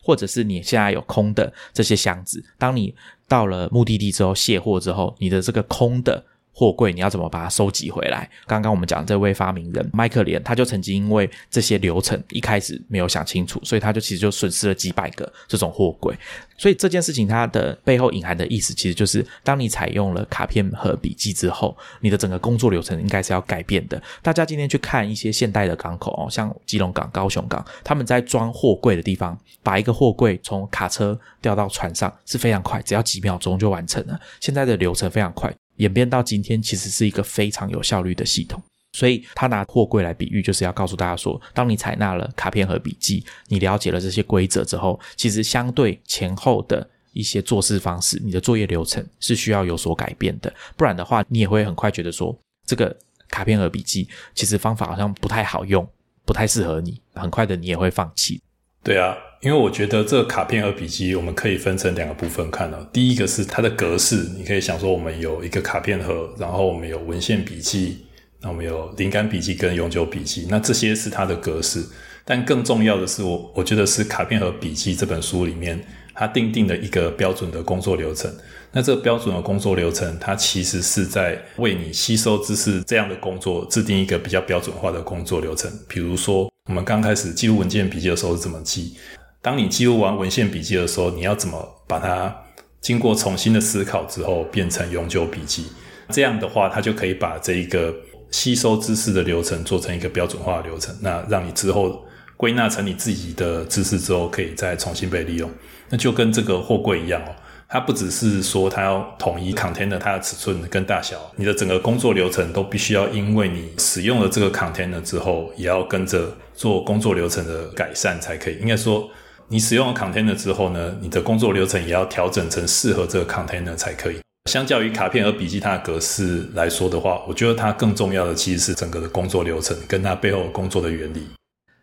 [0.03, 2.93] 或者是你现在有空的这些箱子，当你
[3.27, 6.23] 到了目的地之后卸货之后，你的这个空的。
[6.53, 8.29] 货柜你要怎么把它收集回来？
[8.45, 16.15] 刚刚我们讲这位发明人麦克连，他就曾经因为这些流程一开始没有想清楚，所以他就其实就损失了几百个这种货柜。
[16.57, 23.99] 所以这件事情它的背后隐含的意思，其实就是当你采用了卡片和笔记之后，你的整个工作流程应该是要改变的。
[24.21, 34.19] 大家今天去看一些现代的港口哦，像基隆港、高雄港，他们在装货柜的地方，把一个货柜从卡车吊到船上是非常快，只要几秒钟就完成了。
[34.39, 35.51] 现在的流程非常快。
[35.81, 38.61] 演变到今天，其实是一个非常有效率的系统。
[38.93, 50.53] 所以他拿货柜来比喻，就是要告诉大家说，当你采纳了卡片和笔记，你了解了这些规则之后，其实相对前后的一些做事方式，你的作业流程是需要有所改变的。
[50.77, 52.95] 不然的话，你也会很快觉得说，这个
[53.27, 55.87] 卡片和笔记其实方法好像不太好用，
[56.25, 57.01] 不太适合你。
[57.13, 58.39] 很快的，你也会放弃。
[58.83, 59.17] 对啊。
[59.41, 62.87] 因为我觉得这个卡片和笔记，我们可以分成两个部分看哦。
[62.93, 68.05] 第一个是它的格式，你可以想说，我们有一个卡片盒，然后我们有文献笔记，
[68.39, 71.83] 那我们有灵感笔记跟永久笔记，那这些是它的格式。
[72.23, 78.31] 但更重要的是，我我觉得是卡片和笔记这本书里面，它定定的一个标准的工作流程。
[78.71, 85.71] 那这个标准的工作流程，它其实是在为你吸收知识这样的工作制定一个比较标准化的工作流程。
[85.87, 88.93] 比如说，我们刚开始记录文件笔记的时候是怎么记？
[89.41, 92.43] 当你记录完文献笔记的时候，你要怎么把它
[92.79, 95.65] 经过重新的思考之后变成永久笔记？
[96.09, 97.91] 这样的话，它就可以把这一个
[98.29, 102.05] 吸收知识的流程做成一个标准化的流程，那让你之后
[102.37, 105.49] 归纳成你自己的知识之后，可以再重新被利用。
[105.89, 107.33] 那就跟这个货柜一样哦，
[107.67, 118.59] 它不只是说它要统一 container 它的尺寸跟大小，你的整个工作流程都必须要因为你使用了这个 container 之后，也要跟着做工作流程的改善才可以。
[118.59, 119.09] 应该说。
[119.51, 124.17] 你使用了 container 之后呢，你的工作流程也要调整成适合这个 container 才可以。
[124.49, 131.27] 相较于卡片和笔记它的格式来说的话，我觉得它更重要的其实是整个的工作流程跟它背后工作的原理。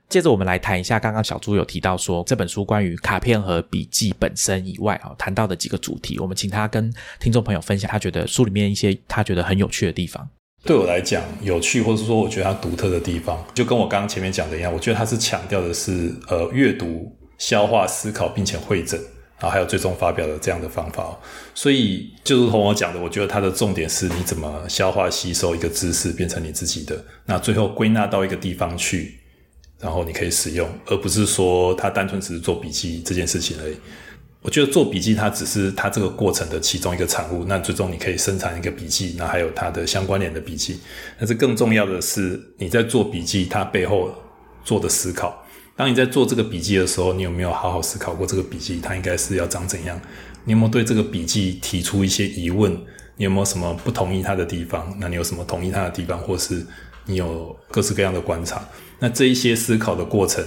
[0.08, 10.26] 接着我们来谈一下刚刚小朱有提到说这本书关于卡片和笔记本身以外啊谈到的几个主题，我们请他跟听众朋友分享他觉得书里面一些他觉得很有趣的地方。
[10.64, 17.14] 对我来讲，有趣或者说我觉得它独特的地方，就跟我刚刚前面讲的一样，我觉得它是强调的是呃阅读。
[17.38, 19.00] 消化、思考，并且会诊，
[19.38, 21.18] 然后还有最终发表的这样的方法。
[21.54, 29.18] 所以，就如同我讲的，我觉得它的重点是你怎么消化、吸收一个知识，变成你自己的，那最后归纳到一个地方去，
[29.80, 33.76] 然后你可以使用，而不是说它单纯只是做笔记这件事情而已。
[34.40, 40.80] 我觉得做笔记它只是它这个过程的其中一个产物，那最终你可以生产一个笔记，那还有它的相关联的笔记。
[41.18, 44.12] 但是更重要的是你在做笔记，它背后
[44.64, 45.44] 做的思考。
[45.78, 49.96] 当你在做这个笔记的时候，你有没有好好思考过这个笔记它应该是要长怎样？
[50.42, 52.72] 你有没有对这个笔记提出一些疑问？
[53.16, 54.92] 你有没有什么不同意他的地方？
[54.98, 56.18] 那你有什么同意他的地方？
[56.18, 56.66] 或是
[57.06, 58.68] 你有各式各样的观察？
[58.98, 60.44] 那这一些思考的过程，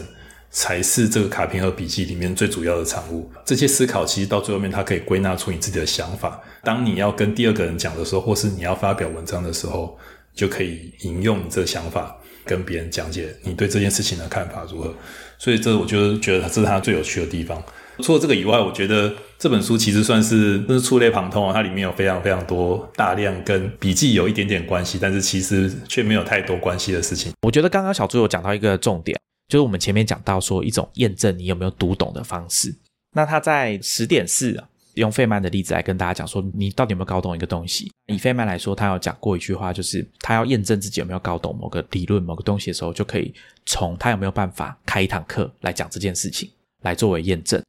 [0.50, 3.32] 才是这个卡片和笔记里面最主要的产物。
[3.46, 6.42] 这些思考其实到最后面，它可以归纳出你自己的想法。
[6.62, 9.98] 当你要跟第二个人讲的时候，或是你要发表文章的时候，
[10.36, 12.18] 就可以引用你这个想法。
[12.46, 14.94] 跟别人讲解你对这件事情的看法如何，
[15.38, 17.62] 所以这我就觉得这是它最有趣的地方。
[18.00, 27.32] 除了这个以外，我觉得这本书其实算是是触类旁通啊，它里面有非常非常多大量跟笔记有一点点关系，但是其实却没有太多关系的事情。
[27.42, 29.16] 我觉得刚刚小朱有讲到一个重点，
[29.48, 32.74] 就是我们前面讲到说一种验证你有没有读懂的方式。
[33.14, 34.68] 那他在十点四啊。
[34.96, 37.92] 用费曼的例子来跟大家讲说，你到底有没有搞懂一个东西？
[38.08, 43.34] 以费曼来说，他有讲过一句话，就是他要验证自己有没有搞懂某个理论、某个东西的时候，就可以
[43.66, 46.50] 从他有没有办法开一堂课来讲这件事情
[46.82, 47.62] 来作为验证。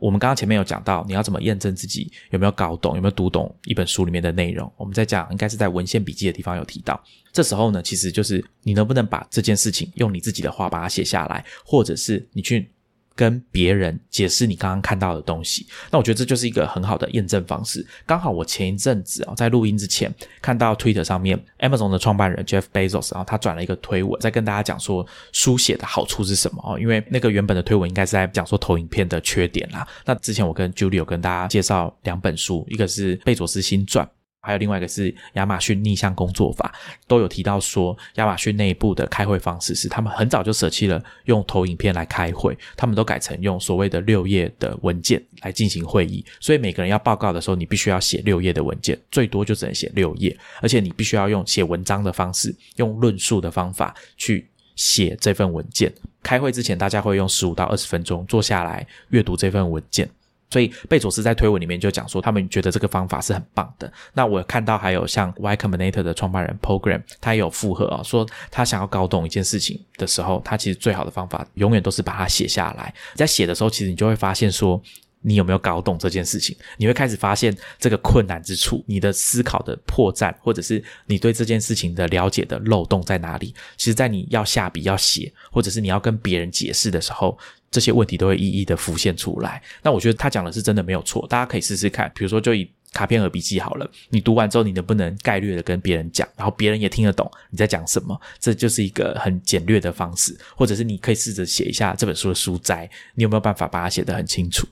[0.00, 4.72] 我们刚刚前面有讲到，你要怎么验证自己有没有搞懂，有没有读懂一本书里面的内容？
[4.76, 7.02] 我们在讲，应该是在文献笔记的地方有提到。
[7.32, 12.70] 这时候呢，其实就是你能不能把这件事情用你自己的话把它写下来，或者是你去。
[13.18, 17.84] 跟别人解释你刚刚看到的东西，那我觉得这就是一个很好的验证方式。
[18.06, 26.78] 刚好我前一阵子啊，在录音之前看到 Twitter 上面 Amazon 的创办人 Jeff Bezos，然后他转了一个推文，在跟大家讲说书写的好处是什么哦。
[26.78, 29.84] 因为那个原本的推文应该是在讲说投影片的缺点啦。
[30.04, 34.08] 那之前我跟 Julie 有跟大家介绍两本书，一个是贝佐斯新传。
[34.48, 36.74] 还有另外一个是亚马逊逆向工作法，
[37.06, 46.24] 都有提到说，亚马逊内部的开会方式是他们很早就舍弃了用投影片来开会，他们都改成用所谓的六页的文件来进行会议。
[46.40, 55.92] 所以每个人要报告的时候，你必须要写六页的文件，最多就只能写六页，而且你必须要用写文章的方式，用论述的方法去写这份文件。
[56.22, 60.08] 开会之前，大家会用十五到二十分钟坐下来阅读这份文件。
[60.50, 63.92] 所以贝佐斯在推文里面就讲说，他们觉得这个方法是很棒的。
[64.14, 72.94] 那我看到还有像 Y Combinator 的创办人 Program，他也有附和啊，说他想要搞懂一件事情的时候，他其实最好的方法永远都是把它写下来。
[73.14, 74.80] 在写的时候，其实你就会发现说，
[75.20, 76.56] 你有没有搞懂这件事情？
[76.78, 83.54] 你会开始发现这个困难之处，你的思考的破绽，或者是你对这件事情的了解的漏洞在哪里？
[83.76, 87.36] 其实，在你要下笔要写，或者是你要跟别人解释的时候。
[87.70, 89.62] 这些问题都会一一的浮现出来。
[89.82, 92.10] 那我觉得他讲的是真的没有错，大家可以试试看。
[92.14, 98.18] 比如说，就以卡片和笔记好了，你读完之后，你能不能概略的跟别人讲，然后别人也听得懂你在讲什么？
[98.38, 100.34] 这就是一个很简略的方式。
[100.56, 104.66] 或者是你可以试着写一下这本书的书摘，你有没有办法把它写得很清楚？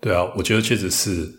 [0.00, 1.34] 对啊，我觉得确实是。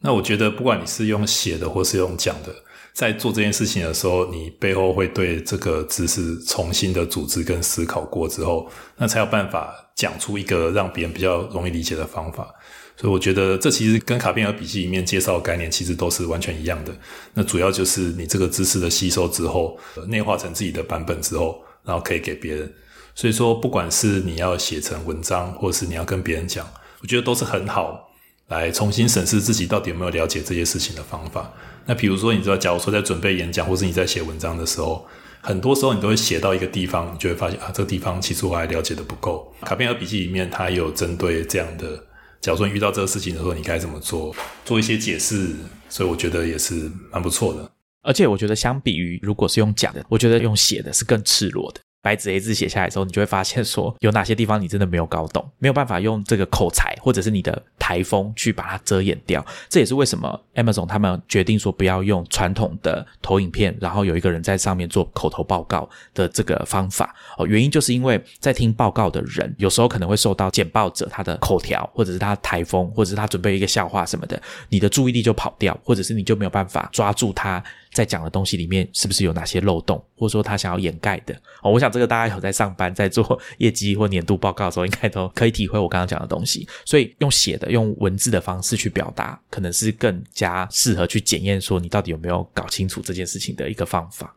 [0.00, 2.54] 那我觉得不管你是用写的或是用讲的。
[2.96, 12.48] 在做这件事情的时候，你背后会对这个知识重新的组织跟思考过之后，那才有办法讲出一个让别人比较容易理解的方法。
[12.96, 16.92] 所以我觉得这其实跟卡片和笔记里面介绍的概念其实都是完全一样的。
[17.34, 22.72] 那主要就是你这个知识的吸收之后，内化成自己的版本之后，然后可以给别人。
[23.14, 26.66] 所以说，不管是你要写成文章，或是你要跟别人讲，
[27.02, 28.05] 我觉得都是很好
[28.48, 31.52] 来重新审视自己到底有没有了解这些事情的方法。
[31.84, 35.06] 那比如说，你知道，假如说在准备演讲，或是你在写文章的时候，
[35.40, 39.52] 很多时候你都会写到一个地方，你就会发现啊，这个地方其实我还了解的不够。
[39.62, 41.96] 卡片和笔记里面，它有针对这样的，
[42.40, 45.54] 假如说你遇到这个事情的时候，你该怎么做，做一些解释。
[45.88, 47.70] 所以我觉得也是蛮不错的。
[48.02, 51.80] 而且我觉得，相比于如果是用讲的，我觉得用写的是更赤裸的。
[52.06, 59.44] 白纸黑字写下来之后，你就会发现说有哪些地方你真的没有搞懂，没有办法用这个口才或者是你的台风去把它遮掩掉。
[59.68, 67.44] 这也是为什么 Amazon 他们决定说不要用传统的投影片，然后有一个人在上面做口头报告的这个方法哦。
[67.44, 77.60] 原因就是因为在听报告的人有时候可能会受到简报者他的口条，或者是他台风，或者是他准备一个笑话什么的，你的注意力就跑掉，或者是你就没有办法抓住他。
[77.96, 81.34] 在讲的东西里面，是不是有哪些漏洞，或者说他想要掩盖的？
[81.62, 86.68] 哦，我想这个大家有在上班、在做 业绩或年度报告的时候，应该都可以体会我刚刚讲的东西。
[86.84, 94.36] 所以用写的、用文字的方式去表达，可能是更加适合去检验说你到底有没有搞清楚这件事情的一个方法。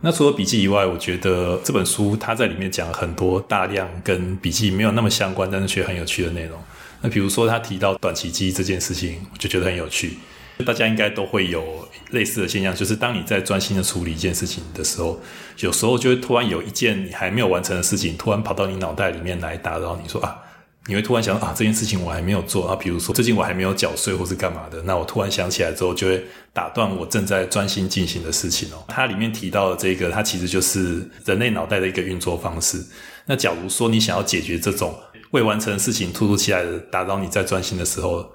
[0.00, 6.58] 那除了笔记以外，我觉得这本书它在里面讲了很多大量跟笔记没有那么相关，但是却很有趣的内容。
[7.02, 10.16] 那比如说他提到短期记忆这件事情，我就觉得很有趣。
[10.64, 15.18] 大家应该都会有类似的现象，就是当你在专心的处理一件事情的时候，
[15.58, 20.38] 有时候就会突然有一件你还没有完成的事情，突然跑到你脑袋里面来打扰你，说啊，
[20.86, 28.84] 你会突然想啊，这件事情我还没有做啊，比如说最近我还没有缴税或是干嘛的，那我突然想起来之后，就会打断我正在专心进行的事情哦。
[28.86, 32.80] 它里面提到的这个，它其实就是人类脑袋的一个运作方式。
[33.26, 34.94] 那假如说你想要解决这种
[35.32, 38.30] 未完成的事情突如其来的打扰你在专心的时候，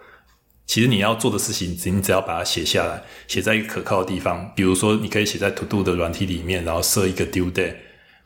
[0.70, 4.54] 其实你要做的事情，你只要把它写下来，写在一个可靠的地方。
[4.56, 7.74] 比如说，你可以写在 To Do 的软体里面，然后设一个 Due Day，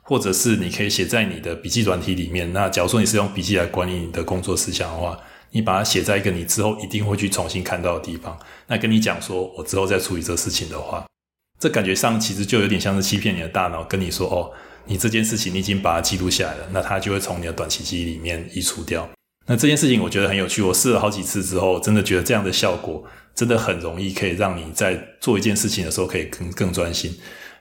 [0.01, 2.51] 或者是你可以写在你的笔记软体里面。
[2.51, 5.17] 那假如说你是用笔记来管理你的工作事项的话，
[5.51, 8.37] 你把它写在一个你之后一定会去重新看到的地方。
[8.67, 11.05] 那跟你讲说，我之后再处理这事情的话，
[11.61, 14.51] 这感觉上其实就有点像是欺骗你的大脑，跟你说哦，
[14.83, 19.09] 你这件事情你已经把它记录下来了，那它就会从你的短期记忆里面移除掉。
[19.45, 23.03] 那这件事情我觉得很有趣，我试了好几次之后，真的觉得这样的效果
[23.35, 27.13] 真的很容易，可以让你在做一件事情的时候可以更更专心。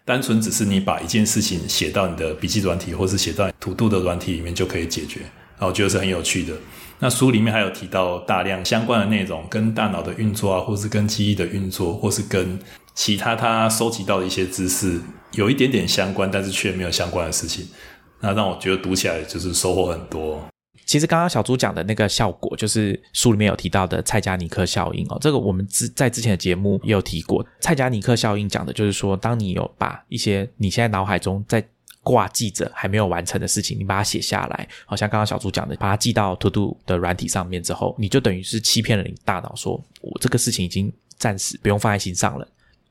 [0.04, 6.54] 单纯只是你把一件事情写到你的笔记软体，或是写到土度的软体里面就可以解决，然后我觉得是很有趣的。
[7.00, 12.58] 那书里面还有提到大量相关的内容，跟大脑的运作啊，或是跟记忆的运作，或是跟
[12.94, 15.00] 其他他收集到的一些知识
[15.32, 17.66] 有一点点相关，但是却没有相关的事情，
[18.20, 20.44] 那让我觉得读起来就是收获很多。
[20.92, 25.16] 其实刚刚小猪讲的那个效果，就是书里面有提到的蔡加尼克效应哦。
[25.22, 27.42] 这个我们之在之前的节目也有提过。
[27.60, 31.66] 蔡加尼克效应讲的就是说，当你有把一些你现在脑海中在
[32.02, 42.46] 挂记着还没有完成的事情，你把它写下来，好像刚刚小猪讲的，把它记到 To Do 的软体上面之后，你就等于是欺骗了你大脑，说我这个事情已经暂时不用放在心上了。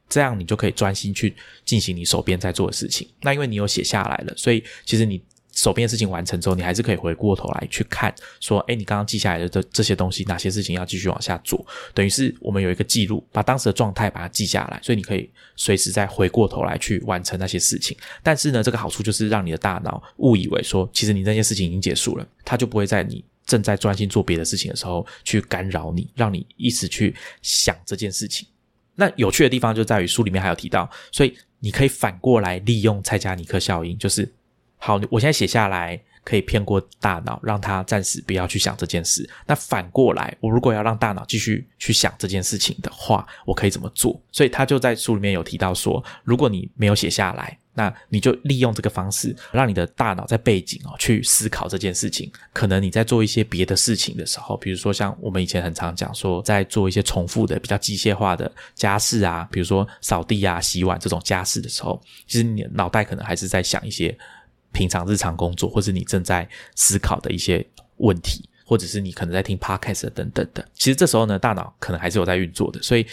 [0.09, 3.07] 这样你就可以专心去进行你手边在做的事情。
[3.21, 5.21] 那因为你有写下来了，所以其实你
[5.51, 11.65] 手边的事情完成之后，你还是可以回过头来去看，说，哎，你刚刚记下来的这这些东西，哪些事情要继续往下做？
[11.93, 17.95] 等于是我们有一个记录，把当时的状态把它记下来，所以你可以随时再回过头来去完成那些事情。
[18.23, 28.47] 但是呢，这个好处就是让你的大脑误以为说，其实你那些事情已经结束了，它就不会在你正在专心做别的事情的时候去干扰你，让你一直去想这件事情。
[28.95, 34.31] 那有趣的地方就在于书里面还有提到，所以你可以反过来利用蔡加尼克效应，就是
[34.83, 39.29] 好，我现在写下来可以骗过大脑，让他暂时不要去想这件事。
[39.45, 44.19] 那反过来，我如果要让大脑继续去想这件事情的话，我可以怎么做？
[44.31, 47.55] 所以他就在书里面有提到说，如果你没有写下来。
[47.73, 52.29] 那你就利用这个方式，让你的大脑在背景哦去思考这件事情。
[52.51, 64.15] 可能你在做一些别的事情的时候，比如说像我们以前很常讲说，在做一些重复的、比较机械化的家事啊，比如说扫地啊、洗碗这种家事的时候，其实你脑袋可能还是在想一些
[64.71, 67.65] 平常日常工作，或是你正在思考的一些
[67.97, 70.67] 问题，或者是你可能在听 podcast 等等的。
[70.73, 73.05] 其实这时候呢，大脑可能还是有在运作的，所以。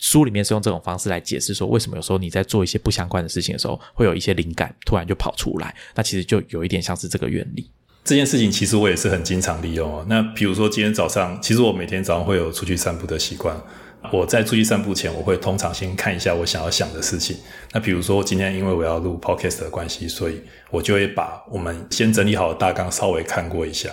[0.00, 5.74] 书里面是用这种方式来解释说，为什么有时候你在做一些不相关的事情的时候，会有一些灵感突然就跑出来。
[5.96, 7.68] 那其实就有一点像是这个原理。
[8.04, 10.06] 这件事情其实我也是很经常利用哦。
[10.08, 13.60] 那比如说今天早上，其实我每天早上会有出去散步的习惯。
[14.12, 17.36] 我在出去散步前，我会通常先看一下我想要想的事情。
[17.72, 20.40] 那比如说今天因为我要录 podcast 的关系，所以
[20.70, 23.90] 我就会把我们先整理好的大纲稍微看过一下。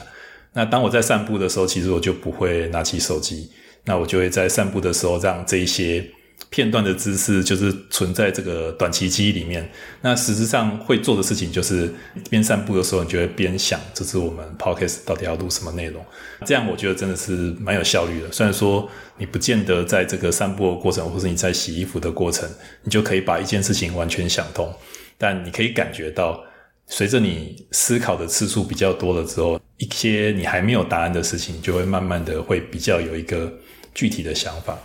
[0.53, 3.51] 那当我在散步的时候，其实我就不会拿起手机。
[3.83, 6.03] 那我就会在散步的时候，让这一些
[6.49, 9.69] 片段的知识就是存在这个短期记忆里面。
[10.01, 11.93] 那实质上会做的事情，就是
[12.29, 16.03] 边散步的时候，你就会边想，这是我们 podcast 到底要录什么内容。
[16.45, 18.31] 这样我觉得真的是蛮有效率的。
[18.31, 22.49] 虽然说你不见得在这个散步的过程，或是你在洗衣服的过程，
[22.83, 24.73] 你就可以把一件事情完全想通，
[25.17, 26.41] 但你可以感觉到，
[26.87, 33.51] 随着你思考的次数比较多了之后，一些你还没有答案的事情，就会慢慢的会比较有一个。
[33.97, 34.77] 具体的想法，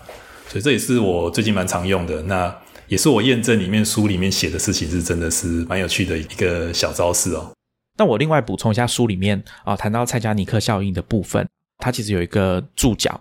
[0.51, 2.21] 所以这也是我最近蛮常用的。
[2.23, 2.55] 那
[2.89, 7.53] 也是我验证里面书里面写的事情是真的是蛮有趣的一个小招式哦。
[7.97, 11.49] 那我另外补充一下书里面啊谈到蔡加尼克效应的部分，
[11.79, 13.21] 它其实有一个注脚，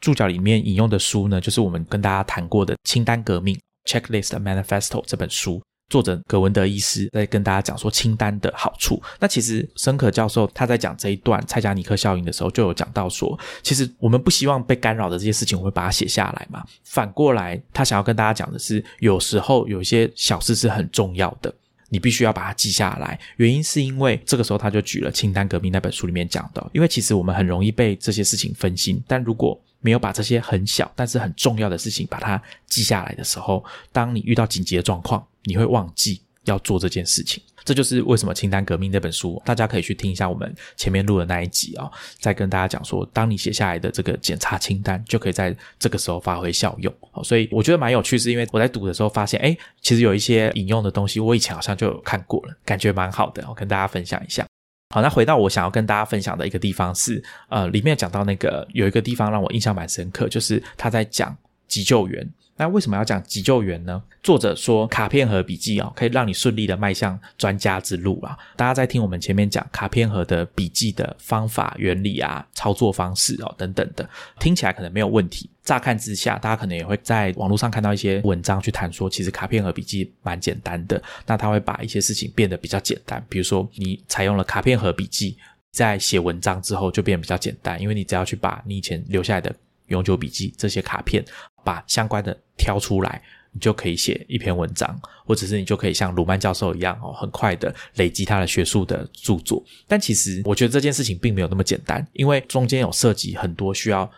[0.00, 3.56] 注脚里面引用的书呢，就是我们跟大家谈过的《清单革命》
[3.88, 5.62] （Checklist Manifesto） 这本书。
[5.88, 9.00] 作者葛文德医师在跟大家讲说清单的好处。
[9.20, 16.64] 那其实申可教授他在讲这一段蔡加尼克效应的时候，就有讲到说，其实我们不希望被干扰的这些事情，我会把它写下来嘛。
[16.84, 21.54] 反过来，他想要跟大家讲的是，有时候有一些小事是很重要的，
[21.90, 23.18] 你必须要把它记下来。
[23.36, 33.62] 原因是因为这个时候他就举了《清单革命》那本书里面讲的，因为其实我们很容易被这些事情分心，但如果没有把这些很小但是很重要的事情把它记下来的时候，
[33.92, 37.42] 当你遇到紧急的状况，你会忘记要做这件事情。
[37.66, 46.94] 这就是为什么《清单革命》那本书，大家可以去听一下我们前面录的那一集啊，再跟大家讲说，当你写下来的这个检查清单，就可以在这个时候发挥效用。
[47.22, 54.46] 所以我觉得蛮有趣，是因为我在读的时候发现，哎，其实有一些引用的东西，我以前好像就有看过了，感觉蛮好的，我跟大家分享一下。
[54.94, 61.36] 好，那回到我想要跟大家分享的一个地方是，呃，里面讲到那个有一个地方让我印象蛮深刻，就是他在讲
[61.66, 62.24] 急救员。
[62.56, 64.00] 那为什么要讲急救员呢？
[64.22, 68.38] 作者说，卡片和笔记哦，可以让你顺利的迈向专家之路啊。
[68.56, 75.50] 大家在听我们前面讲卡片盒的笔记的方法、原理啊、操作方式哦等等的，听起来可能没有问题。
[75.64, 81.02] 乍看之下，大家可能也会在网络上看到一些文章去谈说，其实卡片和笔记蛮简单的。
[81.26, 85.36] 那他会把一些事情变得比较简单，比如说你采用了卡片和笔记，
[85.72, 89.52] 在写文章之后就变得比较简单，因为你只要去把你以前留下来的
[89.88, 91.24] 永久笔记这些卡片。
[91.64, 93.20] 把相关的挑出来，
[93.52, 99.62] 你就可以写一篇文章，或者是你就可以像鲁曼教授一样哦，很快的累积他的学术的著作。
[99.86, 104.10] 但其实我觉得这件事情并没有那么简单，因为中间有涉及很多需要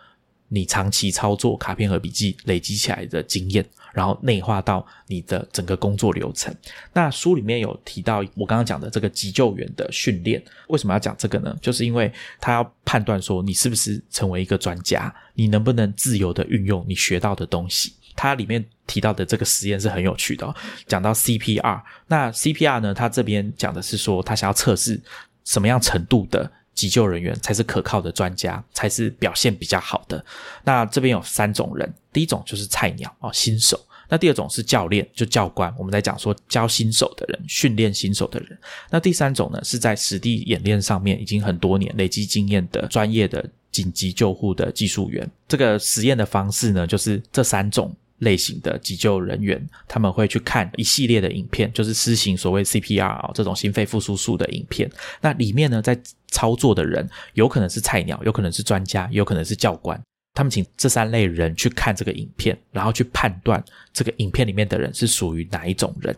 [0.49, 6.55] 你长期操作卡片和笔记累积起来的经验，然后内化到你的整个工作流程。
[6.93, 11.57] 那书里面有提到我刚刚讲的这个急救员的训练，为什么要讲这个呢？
[11.61, 15.12] 就是因为他要判断说你是不是成为一个专家。
[15.34, 17.93] 你能不能自由的运用你学到的东西？
[18.17, 20.53] 它里面提到的这个实验是很有趣的，
[20.87, 21.83] 讲到 CPR。
[22.07, 22.95] 那 CPR 呢？
[22.95, 25.01] 它这边讲的是说，他想要测试
[25.45, 30.25] 什么样程度的急救人员才是可靠的专家，才是表现比较好的。
[30.64, 33.77] 那这边有三种人，第一种就是菜鸟哦，新手；
[34.09, 38.57] 那第二种是教练，就教官，我们在讲说教新手的人，训练新手的人；
[38.91, 45.29] 那第三种呢，是在实地演练上面已经很多年累积经验的专业的紧急救护的技术员。
[45.49, 47.95] 这个实验的方式呢，就是这三种。
[48.19, 54.91] 类型的急救人员，他们会去看一系列的影片，就是施行所谓 CPR 这种心肺复苏术的影片。
[55.21, 55.99] 那里面呢，在
[56.29, 60.01] 操作的人有可能是菜鸟，有可能是专家，有可能是教官。
[60.35, 63.62] 他们请这三类人去看这个影片，然后去判断
[63.93, 66.14] 这个影片里面的人是属于哪一种人。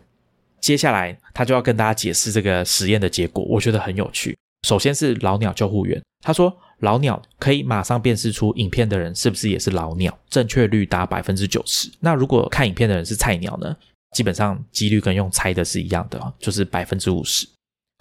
[0.59, 4.37] 接下来，他就要跟大家解释这个实验的结果，我觉得很有趣。
[4.63, 6.55] 首先是老鸟救护员，他说。
[6.81, 11.91] 老鸟可以马上辨识出影片的人是不是也是老鸟，正确率达百分之九十。
[11.99, 13.75] 那如果看影片的人是菜鸟呢？
[14.15, 17.45] 基本上几率跟用猜的是一样的，就是百分之五十。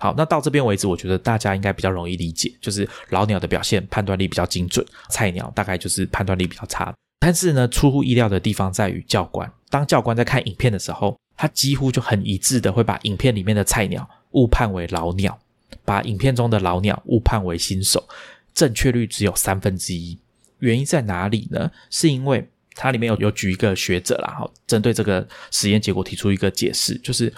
[0.00, 6.94] 好，那到这边为止，我觉得大家应该比较容易理解，就是老鸟的表现判断力比较精准，菜鸟大概就是判断力比较差。
[7.18, 15.36] 但是呢，出乎意料的地方在于教官，当教官在看影片的时候，他几乎就很一致的会把影片里面的菜鸟误判为老鸟，
[15.84, 18.08] 把影片中的老鸟误判为新手。
[18.54, 20.18] 正确率只有三分之一，
[20.58, 21.70] 原因在哪里呢？
[21.90, 27.32] 是因为它里面有有举一个学者啦，哈，针对这个实验结果提出一个解释，就是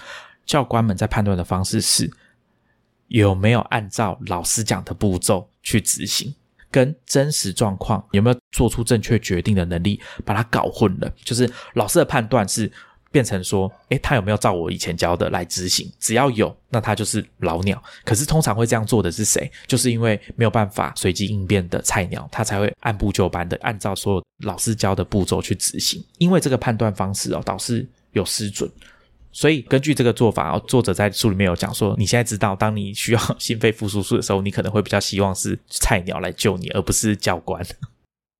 [0.46, 2.10] 教官们在判断的方式是
[3.08, 6.34] 有没有按照老师讲的步骤去执行，
[6.70, 11.12] 跟真实状况有没有做出正确决定的能力，把它搞混了。
[11.22, 12.72] 就是老师的判断是。
[13.12, 15.90] 变成说，诶，他有没有照我以前教的来执行？
[15.98, 17.82] 只要有，那他就是老鸟。
[18.04, 19.50] 可是通常会这样做的是谁？
[19.66, 26.04] 就是因为没有办法随机应变的菜鸟，他才会按部就班的按照所有老师教的步骤去执行。
[26.18, 28.70] 因为这个判断方式哦，导致有失准。
[29.32, 37.60] 所以根据这个做法哦，作者在书里面有讲说，你现在知道，当你需要心肺复苏术的时候，你可能会比较希望是菜鸟来救你，而不是教官。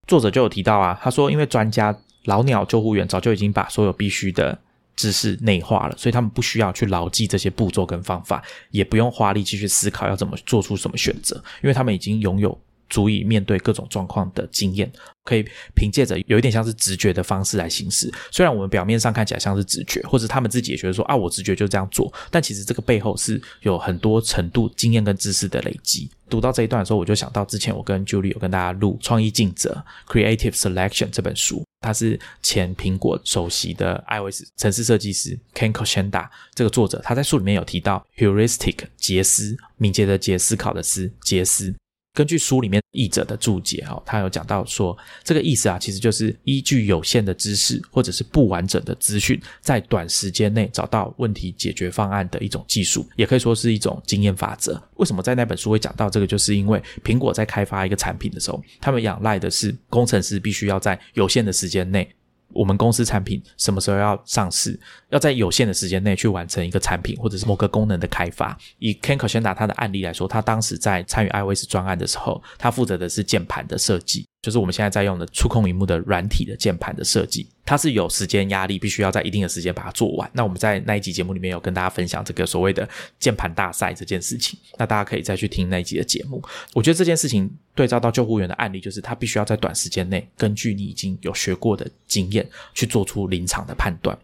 [0.07, 1.97] 作者就有提到啊，他说，因为专家。
[2.25, 4.59] 老鸟救护员早就已经把所有必须的
[4.97, 12.59] 知识内化了，所以他们不需要去牢记这些步骤跟方法，也不用花力气去思考要怎么做出什么选择，因为他们已经拥有。
[12.91, 14.91] 足以面对各种状况的经验，
[15.23, 15.47] 可以
[15.77, 18.13] 凭借着有一点像是直觉的方式来行事。
[18.33, 26.11] 虽然我们表面上看起来像是直觉，或者他们自己也觉得说啊，我直觉就这样做，但其实这个背后是有很多程度经验跟知识的累积。
[26.29, 41.75] 读到这一段的时候，我就想到之前我跟 Julie 有跟大家录《创意尽责 Creative Selection》这本书，他是前苹果首席的 iOS 城市设计师 Ken Koshenda 这个作者，他在书里面有提到 heuristic 杰斯，敏捷的捷，思考的思，杰斯。
[42.13, 54.83] 根据书里面译者的注解，哈，他有讲到说，这个意思啊，其实就是依据有限的知识或者是不完整的资讯，在短时间内找到问题解决方案的一种技术，也可以说是一种经验法则。
[54.97, 56.27] 为什么在那本书会讲到这个？
[56.27, 62.09] 就是因为苹果在开发一个产品的时候，他们仰赖的是工程师必须要在有限的时间内。
[62.53, 64.79] 我们公司产品什么时候要上市？
[65.11, 68.57] 要在有限的时间内去完成一个产品或者是某个功能的开发。
[68.79, 74.27] 以 Ken k o s h e n d a 他的案例来说，他当时在参与 iOS 专案的时候，他负责的是键盘的设计。
[74.43, 80.31] 就是我们现在在用的触控荧幕的软体的键盘的设计，它是有时间压力，必须要在一定的时间把它做完。
[80.33, 82.89] 那我们在那一集节目里面有跟大家分享这个所谓的
[83.19, 86.43] 键盘大赛这件事情，那大家可以再去听那一集的节目。
[86.73, 94.17] 我觉得这件事情对照到救护员的案例，就是他必须要在短时间内，根据你已经有学过的经验去做出临场的判断，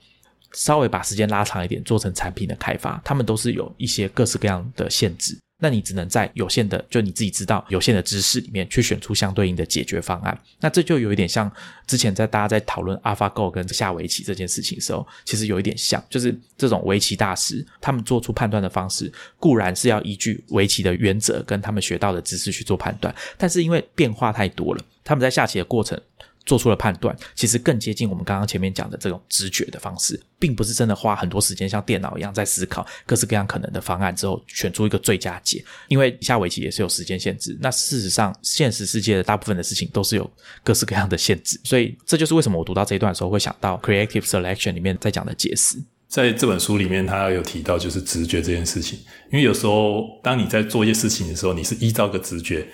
[0.52, 5.38] 稍微把时间拉长一点，做成产品的开发，他们都是有一些各式各样的限制。
[5.58, 10.38] 那你只能在有限的，就你自己知道有限的知识里面去选出相对应的解决方案。
[10.60, 11.50] 那这就有一点像
[11.86, 25.98] 之前在大家在讨论 AlphaGo 跟下围棋这件事情的时候，其实有一点像，就是这种围棋大师他们做出判断的方式，固然是要依据围棋的原则跟他们学到的知识去做判断，但是因为变化太多了，他们在下棋的过程。
[26.46, 35.62] 做出了判断，其实更接近我们刚刚前面讲的这种直觉的方式，并不是真的花很多时间像电脑一样在思考各式各样可能的方案之后选出一个最佳解。
[35.88, 40.30] 因为下围棋也是有时间限制，那事实上现实世界的大部分的事情都是有
[40.62, 45.76] 各式各样的限制，所以这就是为什么我读到这一段的时候会想到 creative selection 里面在讲的解释。
[46.08, 48.96] 在这本书里面，他有提到就是直觉这件事情，
[49.32, 52.68] 因为有时候当你在做一些事情的时候，你是依照个直觉。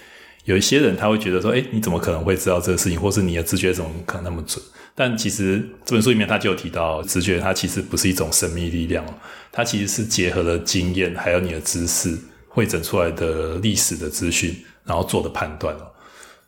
[0.45, 4.63] 有一些人他会觉得说，哎，你怎么可能会知道这个事情，或是你的直觉怎么可能那么准？
[4.95, 9.05] 但其实这本书里面他就有提到，直觉它其实不是一种神秘力量，
[9.51, 12.19] 它其实是结合了经验还有你的知识
[12.49, 15.87] 汇整出来的历史的资讯，然后做的判断哦。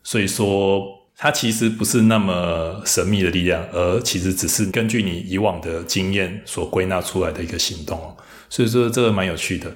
[0.03, 0.85] 所以说，
[1.17, 8.15] 它其实不是那么神秘的力量，而其实只是根据你以往的经验所归纳出来的一个行动哦。
[8.49, 9.73] 所以说，这个蛮有趣的。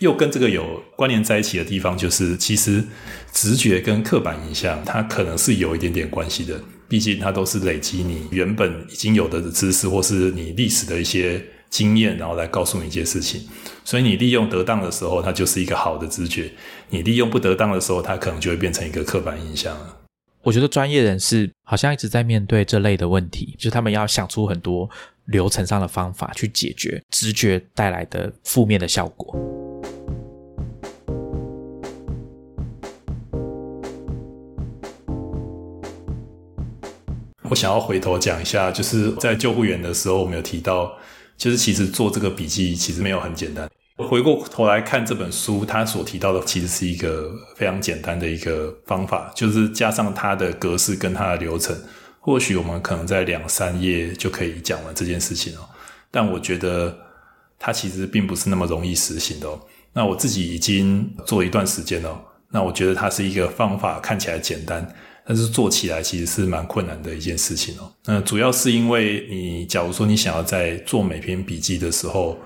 [0.00, 2.84] 又跟这个有关联在一起的地方，就是其实
[3.32, 6.60] 直觉跟刻板印象，它可能是有一点点关系的。
[6.88, 13.42] 毕竟它都是累积你原本已经有的知识，或是你历史的一些经验，然后来告诉你一些事情。
[13.84, 16.50] 所以你利用得当的时候，它就是一个好的直觉；
[16.88, 19.98] 你利用不得当的时候，它可能就会变成一个刻板印象了。
[20.42, 24.90] 我觉得专业人士好像一直在面对这类的问题，就是他们要想出很多
[25.26, 29.59] 流程上的方法去解决直觉带来的负面的效果。
[37.50, 40.96] 我想要回头讲一下，就是在救护员的时候，我们有提到，
[41.36, 43.68] 就是其实做这个笔记其实没有很简单。
[43.96, 51.76] 我回过头来看这本书，它所提到的其实是一个非常简单的一个方法，就是加上它的格式跟它的流程，
[52.20, 55.68] 或许我们可能在两三页就可以讲完这件事情哦。
[56.08, 56.96] 但我觉得
[57.58, 59.60] 它其实并不是那么容易实行的哦。
[59.92, 62.16] 那我自己已经做一段时间了，
[62.50, 64.94] 那我觉得它是一个方法，看起来简单，
[65.26, 67.92] 但是做起来其实是蛮困难的一件事情哦。
[68.04, 72.38] 那主要是因为你假如说你想要在做每篇笔记的时候，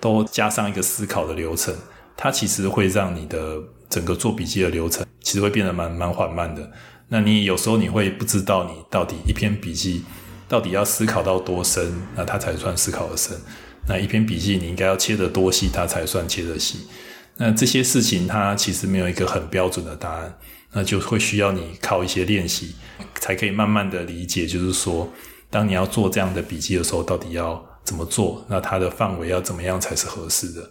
[0.00, 1.74] 都加上一个思考的流程，
[2.16, 3.58] 它其实会让你的
[3.88, 6.70] 整个做笔记的流程其实会变得蛮蛮缓慢的。
[7.08, 10.02] 那你有时候你会不知道你到底一篇笔记
[10.48, 13.36] 到底要思考到多深，那它才算思考的深。
[13.86, 16.80] 那一篇笔记你应该要切得多细，它才算切得细。
[17.36, 20.34] 那这些事情它其实没有一个很标准的答案，
[20.74, 22.74] 那就会需要你靠一些练习，
[23.14, 25.08] 才可以慢慢的理解，就是说，
[25.48, 27.64] 当你要做这样的笔记的时候，到底要。
[27.84, 28.42] 怎么做？
[28.48, 30.70] 那它的范围要怎么样才是合适的？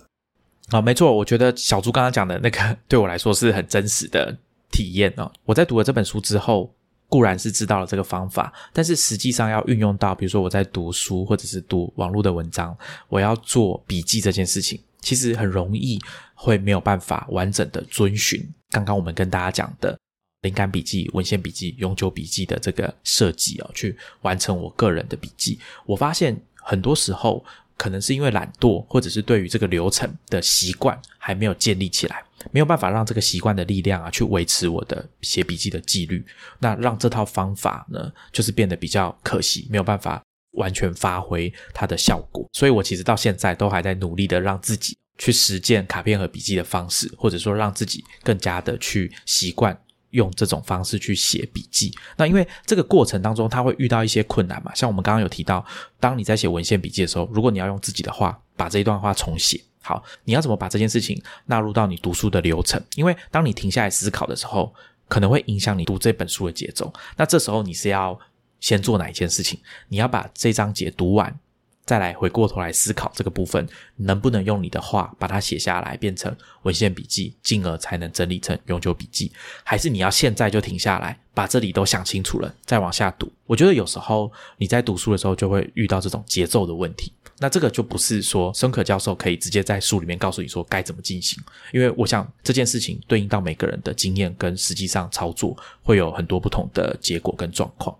[0.69, 4.35] 啊，没错，我觉得小朱刚刚讲的那个对我来说是很真实的
[4.71, 5.31] 体验哦。
[5.45, 6.73] 我在读了这本书之后，
[7.07, 12.75] 固然是知道了这个方法，但是实际上要运用到，比如说我在读书或者是读网络的文章，
[13.09, 15.99] 我要做笔记这件事情，其实很容易
[16.33, 19.95] 会没有办法完整的遵循刚刚我们跟大家讲的
[20.41, 25.59] 灵感笔记、文献笔记、永久笔记的这个设计哦，去完成我个人的笔记。
[25.85, 26.41] 我发现。
[26.65, 27.43] 很多时候
[27.75, 36.25] 可能是因为懒惰，或者是对于这个流程的习惯还没有建立起来，没有办法让这个习惯的力量啊去维持我的写笔记的纪律，
[36.59, 40.23] 那让这套方法呢就是变得比较可惜，没有办法
[40.53, 42.47] 完全发挥它的效果。
[42.51, 49.77] 所以我其实到现在都还在努力的让自己去实践卡片和笔记的方式，或者说让自己更加的去习惯。
[50.13, 55.65] 用这种方式去写笔记，那因为这个过程当中他会遇到一些困难嘛，像我们刚刚有提到，
[55.99, 62.79] 当你在写文献笔记的时候，如果你要用自己的话把这一段话重写，好，你要怎么把这件事情纳入到你读书的流程？
[62.95, 64.71] 因为当你停下来思考的时候，
[65.07, 66.93] 可能会影响你读这本书的节奏。
[67.17, 68.19] 那这时候你是要
[68.63, 69.59] 先做哪一件事情？
[69.89, 71.37] 你要把这章节读完。
[71.85, 79.29] 再来回过头来思考这个部分，能不能用你的话把它写下来，变成文献笔记，进而才能整理成永久笔记？
[79.65, 83.29] 还是你要现在就停下来，把这里都想清楚了，再往下读？
[83.45, 91.37] 我觉得有时候你在读书的时候就会遇到这种节奏的问题，那这个就不是说深可教授可以直接在书里面告诉你说该怎么进行，
[91.73, 97.93] 因为我想这件事情对应到每个人的经验跟实际上操作会有很多不同的结果跟状况。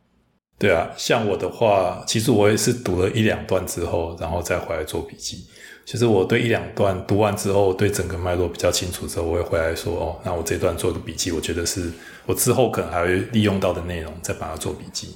[0.60, 5.46] 对啊，像我的话，其实我也是读了一两段之后，然后再回来做笔记。
[5.86, 11.92] 其实我对一两段读完之后，对整个脉络比较清楚之后，我会回来说：“哦，那我这段做个笔记，我觉得是
[12.26, 15.10] 我之后可能还会利用到的内容，再把它做笔记。”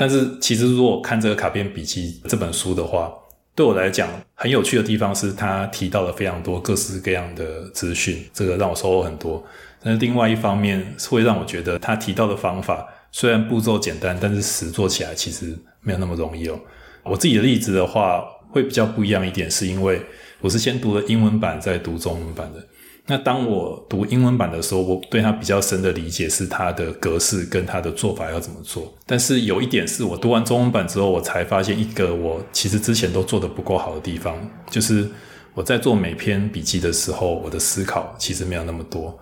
[0.00, 3.12] 但是，其实如果看这个卡片笔记这本书的话，
[3.54, 9.44] 对我来讲很有趣的地方是，他提到了非常多各式各样的资讯，这个让我收获很多。
[9.82, 12.88] 但是另外一方面，会让我觉得他提到的方法。
[13.16, 16.58] 虽然步骤简单，但是实做起来其实没有那么容易哦。
[17.04, 20.02] 我自己的例子的话，会比较不一样一点，是因为
[20.40, 22.58] 我是先读了英文版，再读中文版的。
[23.06, 28.92] 那当我读英文版的时候，我对它比较深的理解是它的格式跟它的做法要怎么做。
[29.06, 34.36] 但是有一点是我读完中文版之后，我才发现一个我其实之前都做的不够好的地方，
[34.68, 35.08] 就是
[35.54, 39.16] 我在做每篇笔记的时候，我的思考其实没有那么多。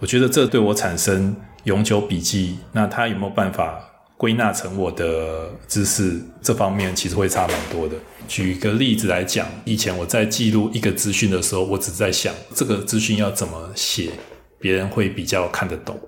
[0.00, 1.36] 我觉得这对我产生。
[1.64, 3.78] 永久笔记，那它有没有办法
[4.16, 6.18] 归纳成我的知识？
[6.40, 7.96] 这方面其实会差蛮多的。
[8.26, 14.12] 举一个例子来讲，以前我在记录一个资讯的时候，我只在想这个资讯要怎么写，
[14.58, 15.98] 别人会比较看得懂。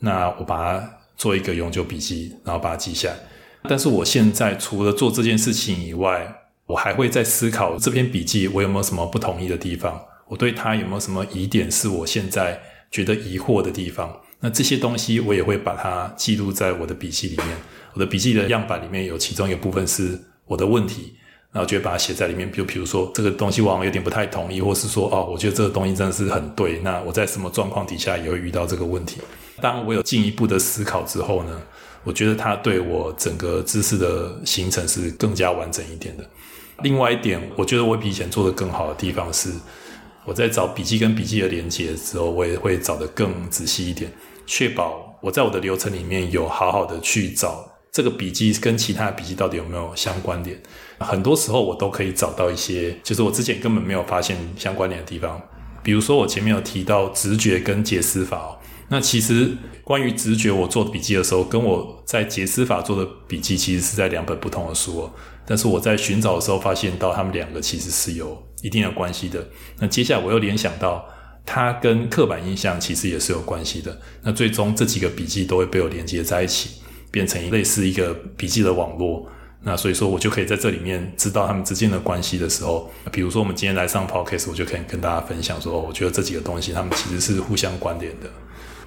[0.00, 3.10] 那我把它做一个永久笔记，然后把它记下。
[3.62, 6.30] 但是我现在除了做这件事情以外，
[6.66, 14.14] 我还会在思考这篇笔记我有没有什么不同意的地方，我对它有没有什么疑点是我现在觉得疑惑的地方。
[14.40, 17.48] 那这些东西我也会把它记录在我的笔记里面。
[17.94, 20.16] 我的笔记的样板里面有其中一个部分是
[20.46, 21.14] 我的问题，
[21.50, 22.48] 然后就会把它写在里面。
[22.48, 26.78] 比如，比如说这个东西往往有点不太同意，或是说哦，我觉得这个东西真的是很对。
[26.80, 29.18] 那我在什么状况底下也会遇到这个问题？
[29.60, 31.60] 当我有进一步的思考之后呢，
[32.04, 36.24] 我觉得它对我整个知识的形成是更加完整一点的。
[36.84, 39.50] 另外一点，我觉得我比以前做的更好的地方是，
[40.28, 44.12] 我在找笔记跟笔记的连接的时候，我也会找得更仔细一点，
[44.46, 47.66] 确保我在我的流程里面有好好的去找。
[47.90, 50.60] 这个笔记跟其他的笔记到底有没有相关联？
[50.98, 55.40] 很多时候我都可以找到一些，就是我之前根本没有发现相关联的地方。
[55.82, 58.58] 比如说我前面有提到直觉跟解思法哦，
[58.90, 65.10] 那其实关于直觉，我做笔记的时候，跟我在解思法做的笔记其实是在两本不同的书哦。
[65.46, 69.46] 但是我在寻找的时候发现到，他们两个其实是有一定的关系的。
[69.78, 71.04] 那接下来我又联想到，
[71.44, 74.00] 它跟刻板印象其实也是有关系的。
[74.22, 76.80] 那最终这几个笔记都会被我连接在一起。
[77.10, 79.26] 变成类似一个笔记的网络，
[79.62, 88.28] 那所以说我就可以在这里面知道他们之间的关系的时候，比如说我们今天来上 podcast，我就可以跟大家分享说，我觉得这几个东西他们其实是互相关联的。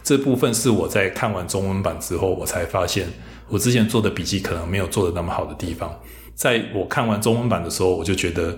[0.04, 3.08] 这部分是我在看完中文版之后，我才发现
[3.50, 6.00] 我之前做的笔记可能没有做的那么好的地方。
[6.36, 8.56] 在我看完中文版的时候，我就觉得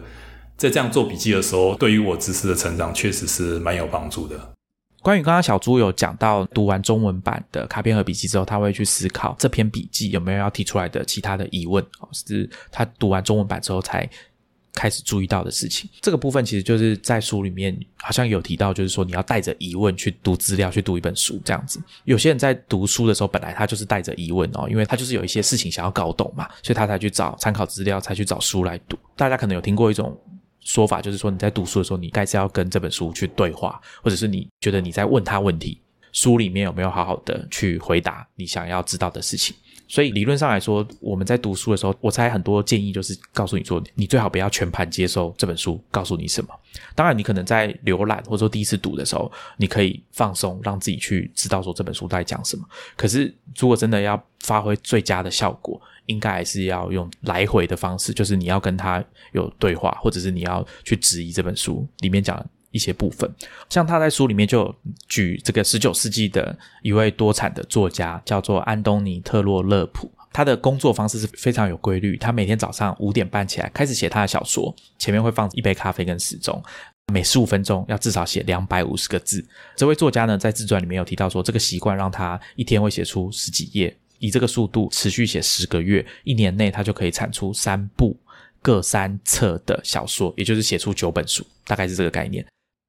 [0.57, 4.53] 在这样做笔记的时候，对于我知识的成长确实是蛮有帮助的。
[5.01, 14.09] 关于刚刚小朱有讲到，读完中文版的卡片和笔记之后，他会去思考这篇笔记有没有要提出来的其他的疑问，是他读完中文版之后才
[14.73, 15.89] 开始注意到的事情。
[15.99, 21.81] 这个部分其实就是在书里面好像有提到，就是说你要带着疑问去读资料，去读一本书这样子。
[22.05, 28.97] 有些人在读书的时候，本来他就是带着疑问哦，因为他就是有一些事情想要搞懂嘛，所以他才去找参考资料，才去找书来读。
[29.17, 30.17] 大家可能有听过一种。
[30.63, 35.79] 说法就是说，你在读书的时候，你该是要跟这本书去对话，或者是你觉得你在问他问题，
[36.11, 39.55] 书里面有没有好好的去回答你想要知道的事情？
[39.85, 46.49] 所以理论上来说，我们在读书的时候，我猜很多建议就是告诉你说，你最好不要全盘接受这本书告诉你什么。
[46.95, 52.65] 当然，你可能在浏览或者说第一次读的时候，你可以放松，让自己去知道说这本书在讲什么。
[52.95, 63.29] 可是，如果真的要发挥最佳的效果，应该还是要用来回的方式，就是你要跟他有对话，或者是你要去质疑这本书里面讲一些部分。
[63.69, 64.73] 像他在书里面就
[65.07, 70.11] 举这个十九世纪的一位多产的作家，叫做安东尼特洛勒普。
[70.35, 76.59] 他的工作方式是非常有规律，他每天早上五点半起来开始写他的小说，前面会放一杯咖啡跟时钟，
[77.13, 79.45] 每十五分钟要至少写两百五十个字。
[79.75, 83.95] 这位作家呢，在自传里面有提到说，这个习惯让他一天会写出十几页。
[84.23, 88.17] 以这个速度持续写十个月，一年内他就可以产出三部
[88.61, 92.45] 各三册的小说，也就是写出九本书，大概是这个概念。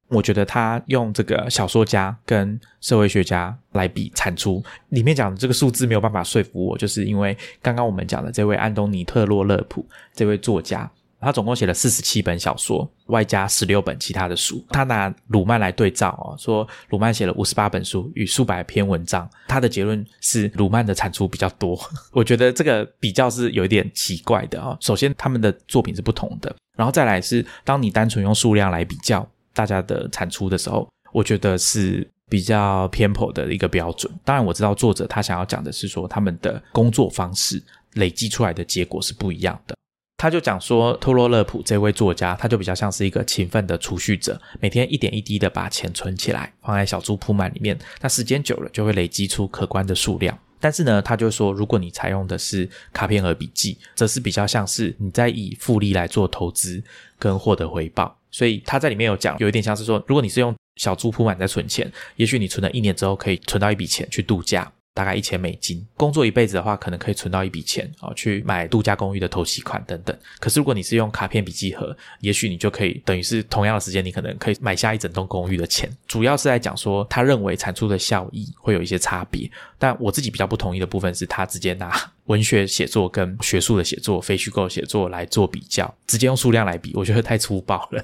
[0.07, 10.89] 我觉得他用这个小说家跟社会学家来比产出，里面讲的这个数字没有办法说服我，就是因为刚刚我们讲的这位安东尼特洛勒普这位作家。
[11.25, 14.63] 他总共写了四十七本小说，外加十六本其他的书。
[14.69, 21.75] 他拿鲁曼来对照哦，说鲁曼写了五十八本书与数百篇文章，他的结论是鲁曼的产出比较多。
[22.13, 24.77] 我觉得这个比较是有一点奇怪的啊。
[24.79, 34.13] 首先，他们的作品是不同的，然后再来是当你单纯用数量来比较大家的产出的时候，我觉得是比较偏颇的一个标准。
[34.23, 37.63] 当然，我知道作者他想要讲的是说他们的工作方式
[37.93, 39.75] 累积出来的结果是不一样的。
[40.17, 47.77] 他就讲说，托洛勒普这位作家，他就比较像是一个勤奋的储蓄者，每天一点一滴的把钱存起来，放在小猪铺满里面。
[48.01, 50.37] 那时间久了，就会累积出可观的数量。
[50.59, 56.81] 但是呢，他就说，如果你采用的是卡片和笔记，则是比较像是你在以复利来做投资
[57.19, 58.17] 跟获得回报。
[58.31, 64.71] 所以他在里面有讲，有一点像是说，如果你是用小猪铺满在存钱，也许你存了一年之后，可以存到一笔钱去度假。
[64.95, 70.17] 大概一千美金，工作一辈子的话，可能可以存到一笔钱啊，去买度假公寓的头期款等等。
[70.39, 75.91] 可是如果你是用卡片笔记盒，也许你就可以等于是同样的时间，你可能可以买下一整栋公寓的钱。
[76.07, 79.51] 主要是在讲说，他认为产出的效益会有一些差别。
[79.77, 81.93] 但我自己比较不同意的部分是他直接拿
[82.27, 88.01] 文学写作跟学术的写作、非虚构写作来做比较，直接用数量来比，我觉得太粗暴了。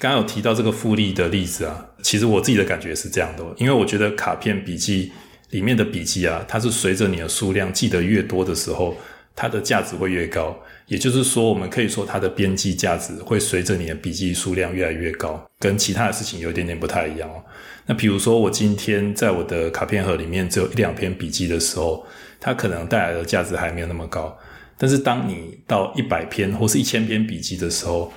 [0.00, 5.12] 刚刚有提到这个复利的例子啊，其实我自己的感觉是这样的，因为我觉得卡片笔记。
[5.52, 8.96] 里面的笔记啊，它是随着你的数量记得越多的时候，
[9.36, 10.58] 它的价值会越高。
[10.86, 17.42] 也就是说，我们可以说它的边际价值会随着你的笔记数量越来越高，跟其他的事情有一点点不太一样哦。
[17.86, 22.04] 那比如说，我今天在我的卡片盒里面只有一两篇笔记的时候，
[22.40, 24.36] 它可能带来的价值还没有那么高。
[24.78, 28.12] 但是当你到一百篇或是一千篇笔记的时候，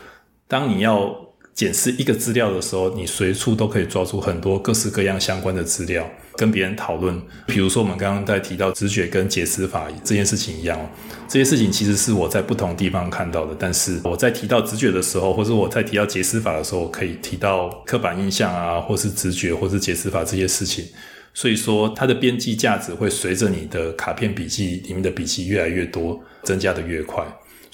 [0.48, 1.16] 当你要
[1.56, 7.18] 检视一个资料的时候，你随处都可以抓出很多各式各样相关的资料，跟别人讨论。
[7.48, 10.78] 比如说，我们刚刚在提到直觉跟解释法这件事情一样，
[11.30, 13.56] 这些事情其实是我在不同地方看到的。
[13.58, 20.86] 但是我在提到直觉的时候，或者我在提到解释法的时候，可以提到刻板印象啊，或是直觉，或是解释法这些事情。
[21.34, 27.26] 所以说，它的边际价值会随着你的卡片笔记里面的笔记越来越多，增加的越快。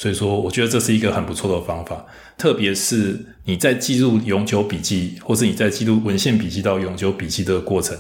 [0.02, 2.04] 所以说，我觉得这是一个很不错的方法，
[2.36, 7.96] 特别是你在记录永久笔记，或是你在记录文献笔记到永久笔记的过程，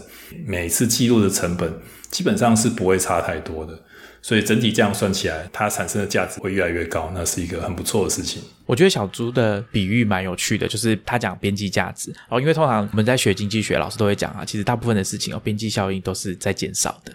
[0.48, 1.72] 每次记录的成本
[2.10, 3.80] 基本上是不会差太多的。
[4.24, 8.42] 所以整体这样算起来，它产生的价值会越来越高，那是一个很不错的事情。
[8.66, 17.14] 我觉得小猪的比喻蛮有趣的，就是他讲边际价值然哦，因为通常我们在学经济学，老师都会讲啊，其实大部分的事情哦，边际效应都是在减少的。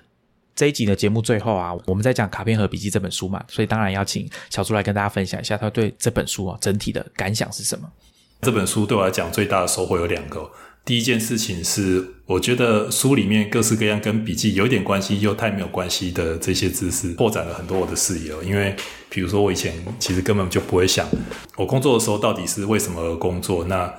[0.57, 7.87] 这一集的节目最后啊，我们在讲《卡片和笔记》这本书嘛，所以当然要请小朱来跟大家分享一下他对这本书啊整体的感想是什么。
[8.41, 10.51] 这本书对我来讲最大的收获有两个。
[10.83, 18.33] 第一件事情是，我觉得书里面各式各样跟笔记有点关系又太没有关系的这些知识，拓展了很多我的视野。
[18.43, 18.75] 因为
[19.11, 21.07] 比如说我以前其实根本就不会想，
[21.57, 23.65] 我工作的时候到底是为什么而工作。
[23.65, 23.93] 那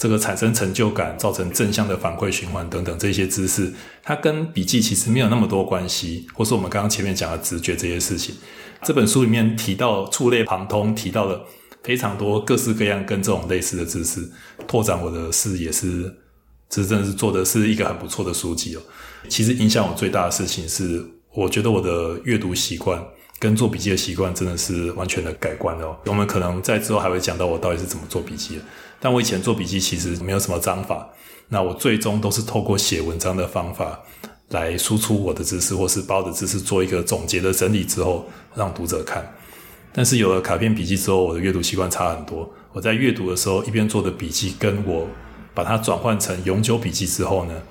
[0.00, 3.70] 这个产生成就感，造成正向的反馈循环等等这些知识，
[4.02, 8.34] 它跟笔记其实没有那么多关系，或是我们刚刚前面讲的直觉这些事情。
[8.82, 11.44] 这本书里面提到触类旁通，提到了
[11.82, 14.26] 非常多各式各样跟这种类似的知识，
[14.66, 16.10] 拓展我的视野是，
[16.70, 18.80] 这真的是做的是一个很不错的书籍哦。
[19.28, 23.04] 其实影响我最大的事情是，我觉得我的阅读习惯
[23.38, 25.94] 跟做笔记的习惯真的是完全的改观了。
[26.06, 28.58] 我们可能在之后还会讲到我到底是怎么做笔记。
[29.00, 31.08] 但我以前做笔记其实没有什么章法，
[31.48, 33.98] 那我最终都是透过写文章的方法
[34.50, 39.34] 来输出我的知识，或是把我的知识做一个总结的整理之后让读者看。
[39.92, 42.48] 但是有了卡片笔记之后，我的阅读习惯差很多。
[42.72, 45.08] 我在阅读的时候一边做的笔记，跟我
[45.54, 47.62] 把它转换成永久笔记之后呢，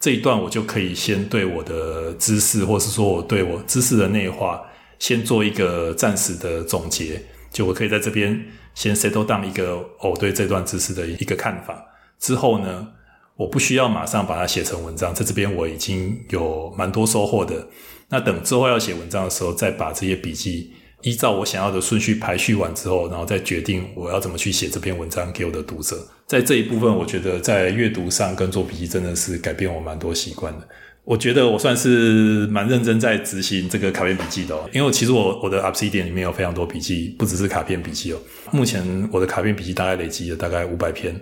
[0.00, 4.62] 这一段我就可以先对我的知识，或是说我对我知识的内化，
[4.98, 7.22] 先做一个暂时的总结，
[7.52, 8.44] 就我可以在这边。
[8.74, 11.84] 先 settle down 一个我对这段知识的一个看法
[12.18, 12.88] 之后呢，
[13.36, 17.66] 我不需要马上把它写成文章，在这边我已经有蛮多收获的。
[18.08, 25.96] 那等之后要写文章的时候，再把这些笔记依照我想要的顺序排序完之后，然后再决定我要怎么去写这篇文章给我的读者。
[26.26, 30.68] 在这一部分，我觉得在阅读上跟做笔记真的是改变我蛮多习惯的。
[31.04, 38.18] 我觉得我算是蛮认真在执行这个卡片笔记的哦，因为其实我我的 Obsidian 里面有非常多笔记，不只是卡片笔记哦。
[38.52, 41.18] 目前我的卡片笔记大概累积了大概五百篇，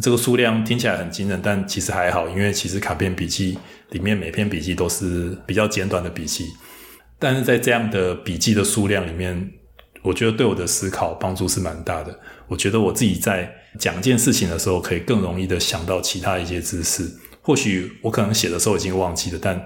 [0.00, 3.58] 这个数量听起来很惊人，但其实还好，因为其实卡片笔记
[3.90, 6.46] 里面每篇笔记都是比较简短的笔记，
[7.18, 9.50] 但是在这样的笔记的数量里面，
[10.02, 12.18] 我觉得对我的思考帮助是蛮大的。
[12.46, 17.10] 我觉得我自己在讲一件事情的时候，可以更容易的想到其他一些知识。
[17.42, 19.60] 或许我可能写的时候已经忘记了，但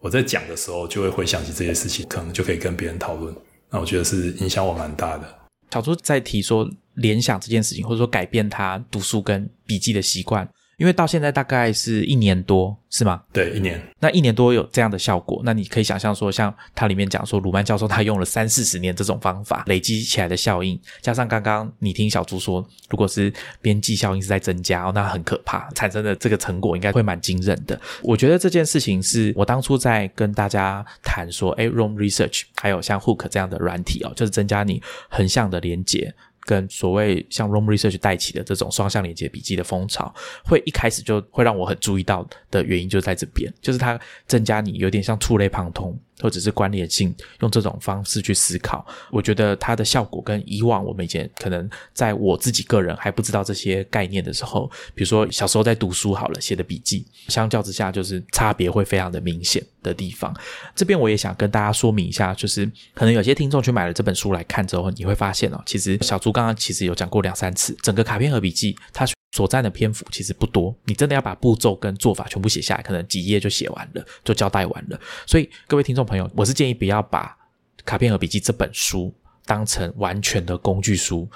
[0.00, 3.34] 我在讲的时候就会回想起这些事情，可能就可以跟别人讨论。
[3.70, 5.38] 那我觉得是影响我蛮大的。
[5.72, 10.48] 小朱在提说联想这件事情，或者说改变他读书跟笔记的习惯。
[10.76, 13.22] 因为到现在大概是一年多，是吗？
[13.32, 13.80] 对，一年。
[13.98, 27.80] 那一年多有这样的效果，那你可以想象说，像它里面讲说，鲁曼教授他用了三四十年这种方法累积起来的效应，加上刚刚你听小朱说，如果是边际效应是在增加哦，那很可怕，产生的这个成果应该会蛮惊人的。
[28.02, 36.14] 我觉得这件事情是我当初在跟大家谈说，哎，Room Research 还有像 Hook 这样的软体哦，就是增加你横向的连接。
[36.46, 45.98] 跟所谓像 Room Research 带起的这种双向连接笔记的风潮，会一开始就会让我很注意到的原因，就在这边，就是它增加你有点像触类旁通。
[46.18, 60.34] 或者是关联性，用这种方式去思考，我觉得它的效果跟以往我们以前可能在我自己个人还不知道这些概念的时候，比如说小时候在读书好了写的笔记，相较之下就是差别会非常的明显的地方。
[60.74, 69.06] 这边我也想跟大家说明一下，就是可能有些听众去买了这本书来看之后，你会发现哦，其实小猪刚刚其实有讲过两三次，整个卡片和笔记它。
[69.32, 74.98] 所占的篇幅其实不多，你真的要把步骤跟做法全部写下来，可能几页就写完了，就交代完了。
[75.26, 77.36] 所以各位听众朋友，我是建议不要把
[77.84, 79.14] 卡片和笔记这本书
[79.44, 81.28] 当成完全的工具书，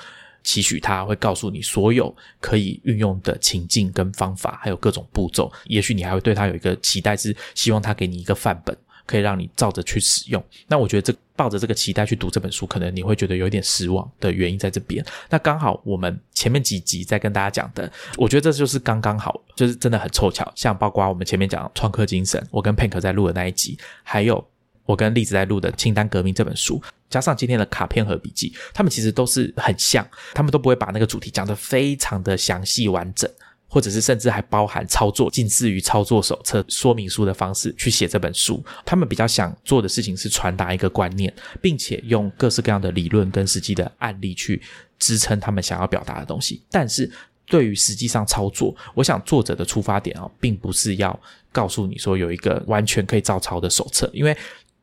[0.43, 5.53] 期许它会告诉你所有可以运用的情境跟方法，还有各种步骤。
[5.67, 8.75] 也许你还会对它有一个期待，是希望它给你一个范本。
[9.11, 15.05] 可以让你照着去使用，那我觉得这抱着这个期待去读这本书，可能你会觉得有点失望的原因在这边。
[15.29, 20.49] 那刚好我们前面几集在跟大家讲的，我觉得这就是刚刚好，就是真的很凑巧。
[20.55, 24.47] 像包括我们前面讲创客精神，我跟 Pink 在录的那一集，还有
[24.85, 33.29] 我跟栗子在录的清单革命这本书，加上今天的卡片和笔记，他们其实都是很像，他们都不会把那个主题讲得非常的详细完整。
[33.71, 38.63] 或者是甚至还包含操作，近似于操作手册、说明书的方式去写这本书。
[38.85, 44.61] 他们比较想做的事情是传达一个观念，并且用各式各样的理论跟实际的案例去
[44.99, 46.61] 支撑他们想要表达的东西。
[46.69, 47.09] 但是
[47.47, 51.19] 对于实际上操作，我想作者的出发点啊，并不是要
[51.53, 54.11] 告诉你说有一个完全可以照抄的手册。
[54.13, 54.37] 因为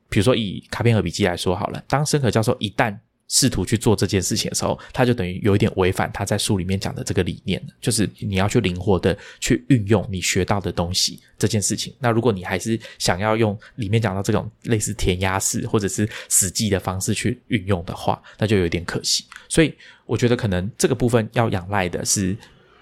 [0.09, 2.97] 比如说以卡片和笔记来说好了，当申可教授一旦
[3.27, 11.93] 试图去做这件事情的时候，他就等于有一点违反他在书里面讲的这个理念就是你要去灵活的去运用你学到的东西这件事情。
[11.99, 19.25] 那如果你还是想要用里面讲到这种类似填鸭式或者是死记的方式去运用的话，那就有点可惜。
[19.49, 19.73] 所以
[20.05, 22.35] 我觉得可能这个部分要仰赖的是。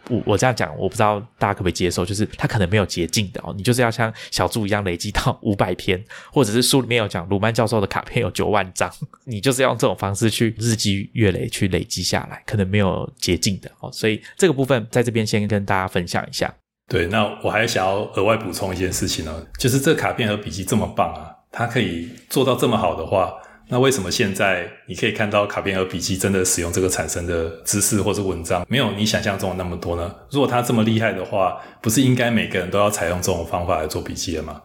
[0.10, 8.92] 我我这样讲，我不知道大家可不可以接受，就是它可能没有捷径的哦，你就是要像小猪一样累积到五百篇，或者是书里面有讲鲁曼教授的卡片有九万张，
[9.26, 16.54] 你就是要用这种方式去日积月累去累积下来，可能没有捷径的哦，所以这个部分在这边先跟大家分享一下。
[16.88, 23.34] 对，那我还想要额外补充一件事情呢，就是这卡片和笔记这么棒啊，它可以做到这么好的话。
[23.68, 30.14] 那为什么现在你可以看到卡片和笔记真的使用这个产生的知识或者文章没有你想象中的那么多呢？
[30.30, 34.62] 如果它这么厉害的话，不是应该每个人都要采用这种方法来做笔记了吗？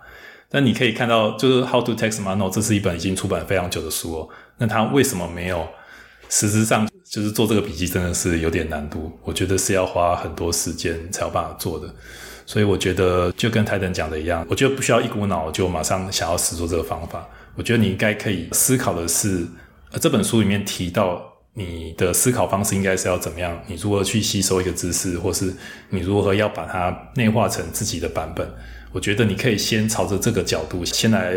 [0.50, 4.28] 但你可以看到，就是《How to Text Mono》这是一本已经出版非常久的书哦。
[4.58, 5.66] 那它为什么没有？
[6.28, 11.92] 实质上就是做这个笔记真的是有点难度，我觉得是要花很多时间才有办法做的。
[12.46, 17.26] 所以我觉得就跟泰登讲的一样，我觉得不需要一股脑就马上想要实做这个方法。
[17.60, 19.46] 我觉得你应该可以思考的是，
[19.92, 23.62] 呃，这本书里面提到你的思考方式应该是要怎么样？
[23.66, 25.54] 你如何去吸收一个知识，或是
[25.90, 28.50] 你如何要把它内化成自己的版本？
[28.92, 31.34] 我觉得你可以先朝着这个角度先来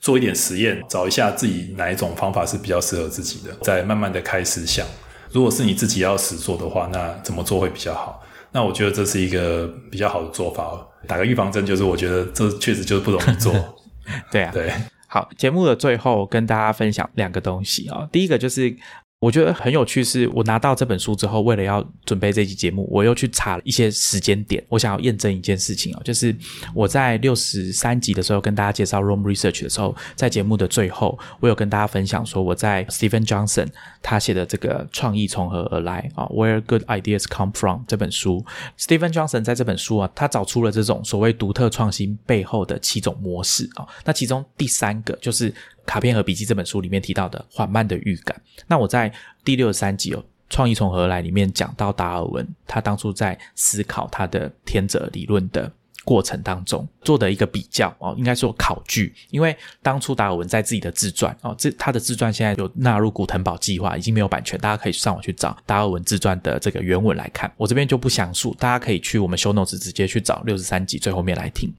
[0.00, 4.84] 做一点实验，找一下自己哪一种方法是比较适合自己的，再慢慢的开始想，
[5.30, 8.20] 如果是你自己要实做的话，那怎么做会比较好？
[8.50, 10.84] 那我觉得这是一个比较好的做法。
[11.06, 13.54] 打个预防针，就是我觉得这确实就是不容易做。
[14.32, 14.72] 对啊，对。
[15.12, 18.08] 好，节目的最后跟大家分享两个东西哦。
[18.12, 18.76] 第一个就是
[19.20, 26.34] 我觉得很有趣，是我拿到这本书之后，为了要准备这期节目，我又去查了一些时间点，我想要验证一件事情啊，就是
[26.74, 33.68] 我在六十三集的时候跟大家介绍 rom Research 的时候，在节目的最后，我有跟大家分享说，我在 Stephen Johnson
[34.00, 38.42] 他写的这个创意从何而来啊，Where Good Ideas Come From 这本书
[38.78, 43.86] ，Stephen Johnson 在这本书啊，他找出了这种所谓独特创新背后的七种模式啊。
[44.06, 45.52] 那其中第三个就是
[45.86, 48.40] 卡片和笔记这本书里面提到的缓慢的预感。
[48.66, 49.12] 那我在
[49.44, 55.72] 第六十三集哦，创意从何来里面讲到达尔文，他当初在思考他的天择理论的。
[56.02, 67.52] 过程当中做的一个比较哦，应该说考据，因为当初达尔文在自己的自传哦，这他的自传现在有纳入古腾堡计划，已经没有版权，大家可以上网去找达尔文自传的这个原文来看。
[67.58, 71.70] 我这边就不详述，大家可以去我们 show notes 直接去找六十三集最后面来听。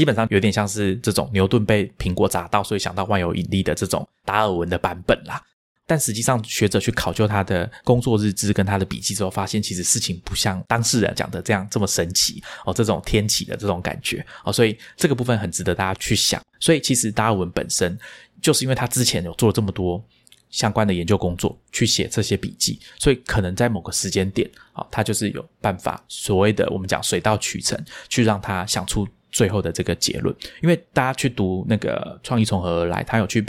[0.00, 5.38] 基本上有点像是这种牛顿被苹果砸到，所以想到万有引力的这种达尔文的版本啦。
[5.86, 16.42] 但实际上，学者去考究他的工作日志跟他的笔记之后，发现其实事情不像当事人讲的这样这么神奇哦，这种天启的这种感觉哦，所以这个部分很值得大家去想。
[16.58, 17.98] 所以其实达尔文本身
[18.40, 20.02] 就是因为他之前有做这么多
[20.48, 27.78] 相关的研究工作，去写这些笔记，所以可能在某个时间点啊，他就是有办法所谓的我们讲水到渠成，
[28.08, 29.06] 去让他想出
[29.40, 30.34] 最后的这个结论。
[30.62, 33.44] 因为大家去读那个创意从何而来，他有去。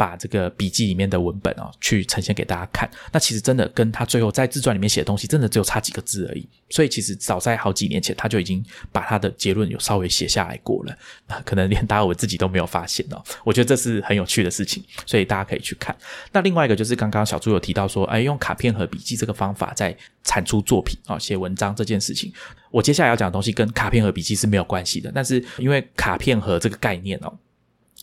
[0.00, 2.90] 把这个笔记里面的文本啊，去呈现给大家看。
[3.12, 6.48] 那其实真的跟他最后在自传里面写的东西，真的只有差几个字而已。
[6.70, 10.98] 所以其实早在好几年前，他就已经把他的结论有稍微写下来过了。
[11.28, 13.22] 那可能连达尔文自己都没有发现哦。
[13.44, 15.94] 我觉得这是很有趣的事情，所以大家可以去看。
[16.32, 19.94] 那另外一个就是刚刚小朱有提到说，哎，用卡片和笔记这个方法在
[20.24, 22.32] 产出作品啊，写文章这件事情，
[22.70, 25.12] 我接下来要讲的东西跟卡片和笔记是没有关系的。
[25.14, 27.30] 但是因为卡片和这个概念哦。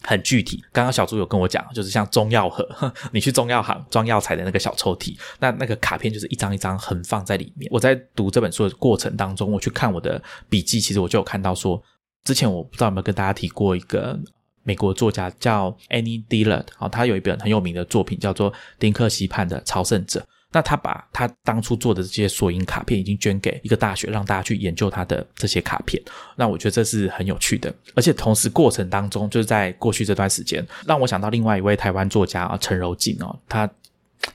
[0.04, 2.68] 很具体，刚刚小朱有跟我讲，就是像中药盒，
[3.12, 7.70] 你去中药行装药材的那个小抽屉，那那个卡片就是一张一张横放在里面。
[7.72, 11.82] 我在读这本书的过程当中，我去看我的笔记，其实我就有看到说，
[12.24, 14.18] 之前我不知道有没有跟大家提过一个
[14.64, 20.20] 美国作家叫 Annie Dillard，啊，他有一本很有名的作品叫做《丁克西畔的朝圣者》。
[20.52, 26.02] 那他把他当初做的这些索引卡片，已经捐给一个大学，让大家去研究他的这些卡片。
[26.36, 33.70] 那我觉得这是很有趣的，而且同时过程当中，就是在过去这段时间，让我想到另外一位台湾作家啊，陈柔静哦，他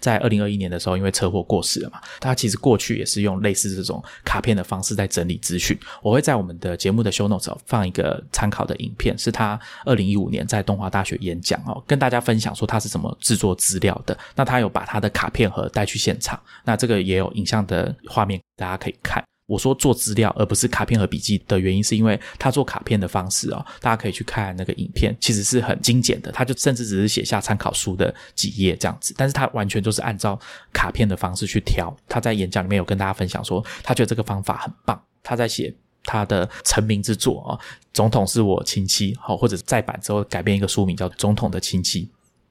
[0.00, 2.00] 在二零二一年的时候，因为车祸过世了嘛。
[2.20, 5.78] 他其实过去也是用类似这种卡片的方式在整理资讯。
[6.02, 14.16] 我会在我们的节目的 show notes 放一个参考的影片，是他二零一五年在东华大学演讲哦，跟大家分享说他是怎么制作资料的。
[14.34, 19.22] 那他有把他的卡片盒带去现场，那这个也有影像的画面，大家可以看。
[19.52, 26.32] 我说做资料而不是卡片和笔记的原因，是因为他做卡片的方式哦，大家可以去看那个影片，其实是很精简的。
[26.32, 30.40] 他就甚至只是写下参考书的几页这样子，但是他完全就是按照
[30.72, 31.94] 卡片的方式去挑。
[32.08, 34.98] 他在演讲里面有跟大家分享说，他觉得这个方法很棒。
[35.22, 35.74] 他在写
[36.04, 37.50] 他的成名之作啊，
[37.92, 42.06] 《总统是我亲戚》好，或者再版之后改编一个书名叫《总统的亲戚》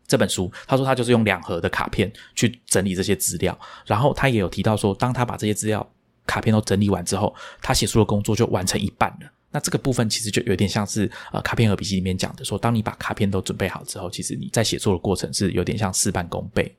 [0.06, 0.52] 这本书。
[0.68, 5.92] 他说他就是用两盒的卡片去整理这些资料，然后他也有提到说，当他把这些资料。
[6.26, 9.32] 卡片都整理完之后，他写书的工作就完成一半了。
[9.52, 16.74] 那这个部分其实就有点像是呃卡片和笔记里面讲的，说当你把卡片都准备好之后，其实你在写作的过程是有点像事半功倍。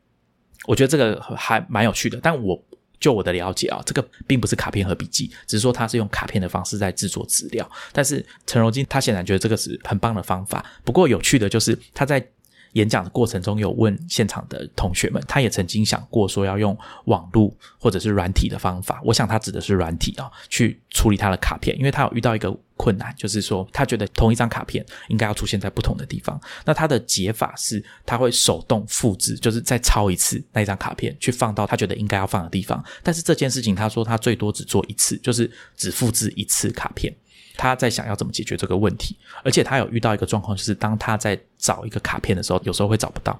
[0.66, 2.18] 我觉得这个还蛮有趣的。
[2.22, 2.58] 但我
[2.98, 7.70] 就我的了解啊，这个并不是卡片和笔记，只是说他是用卡片的方式在制作资料。
[7.92, 10.64] 但是陈荣金他显然觉得这个是很棒的方法。
[10.82, 12.26] 不过有趣的就是他在。
[12.72, 19.00] 演讲的过程中有问现场的同学们，他也曾经想过说要用网络或者是软体的方法。
[19.04, 26.40] 我想他指的是软体啊，去处理他的卡片，因为他有遇到一个困难，就是说他觉得同一张卡片应该要出现在不同的地方。
[26.64, 32.82] 那他的解法是他会手动复制，就是再抄一次那一张卡片去放到他觉得应该要放的地方。
[33.02, 37.14] 但是这件事情他说他最多只做一次，就是只复制一次卡片。
[37.56, 43.38] 他在想要怎么解决这个问题，而且他有遇到一个状况，就是当他在找一个卡片的时候，有时候会找不到。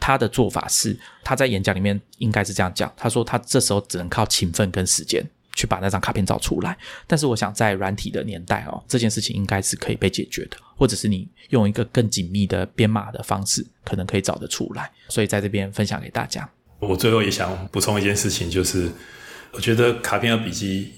[0.00, 5.24] 他的做法是，他在演讲里面应该是这样讲，他说他这时候只能靠勤奋跟时间
[5.54, 6.76] 去把那张卡片找出来。
[7.06, 14.90] 但是我想在软体的年代哦，这件事情应该是可以被解决的，或者是你用一个更紧密的编码的方式，可能可以找得出来。
[15.08, 16.46] 所以在这边分享给大家。
[16.80, 18.90] 我最后也想补充一件事情，就是
[19.52, 20.92] 我觉得卡片和笔记。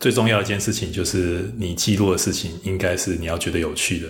[0.00, 4.08] 最重要一件事情就是你记录的事情应该是你要觉得有趣的。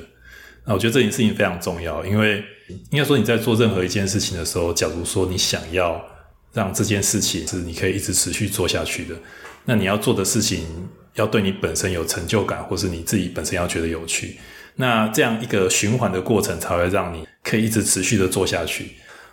[0.64, 2.42] 那我觉得这件事情非常重要，因为
[2.90, 6.00] 应该说你在做任何一件事情的时候，假如说你想要
[6.52, 9.14] 让这件事情是你可以一直持续做下去的，
[9.64, 10.64] 那你要做的事情
[11.14, 14.36] 要对你本身有成就感，或是你自己本身要觉得有趣。
[14.76, 18.92] 那这样一个循环的过程才会让你可以一直持续的做下去。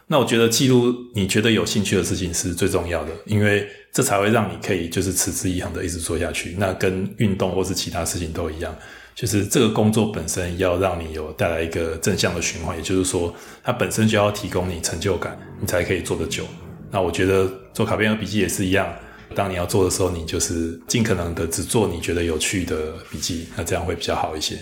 [0.10, 6.56] 那我觉得记录你觉得有兴趣的事情是最重要的，因为这才会让你可以就是持之以恒的一直做下去。
[6.58, 8.74] 那跟运动或是其他事情都一样，
[9.14, 16.46] 就是这个工作本身要让你有带来一个正向的循环，也就是说，它本身就要提供你成就感，你才可以做得久。
[16.90, 18.88] 那我觉得做卡片和笔记也是一样，
[19.36, 24.58] 当你要做的时候，你就是尽可能的只做你觉得有趣的笔记，那这样会比较好一些。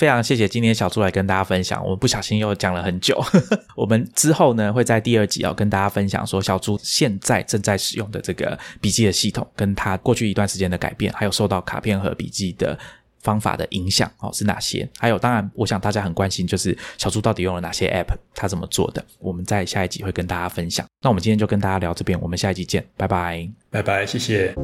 [0.00, 3.22] 非常谢谢今天小猪来跟大家分享，我们不小心又讲了很久。
[3.76, 12.78] 我们之后呢会在第二集要跟大家分享说小猪现在正在使用的这个笔记的系统，跟他过去一段时间的改变，还有受到卡片和笔记的
[13.20, 14.88] 方法的影响哦是哪些？
[14.98, 19.04] 还有当然，我想大家很关心就是小猪到底用了哪些 App，他怎么做的？
[19.18, 20.86] 我们在下一集会跟大家分享。
[21.02, 24.54] 那我们今天就跟大家聊这边，我们下一集见，拜拜，拜拜，谢谢。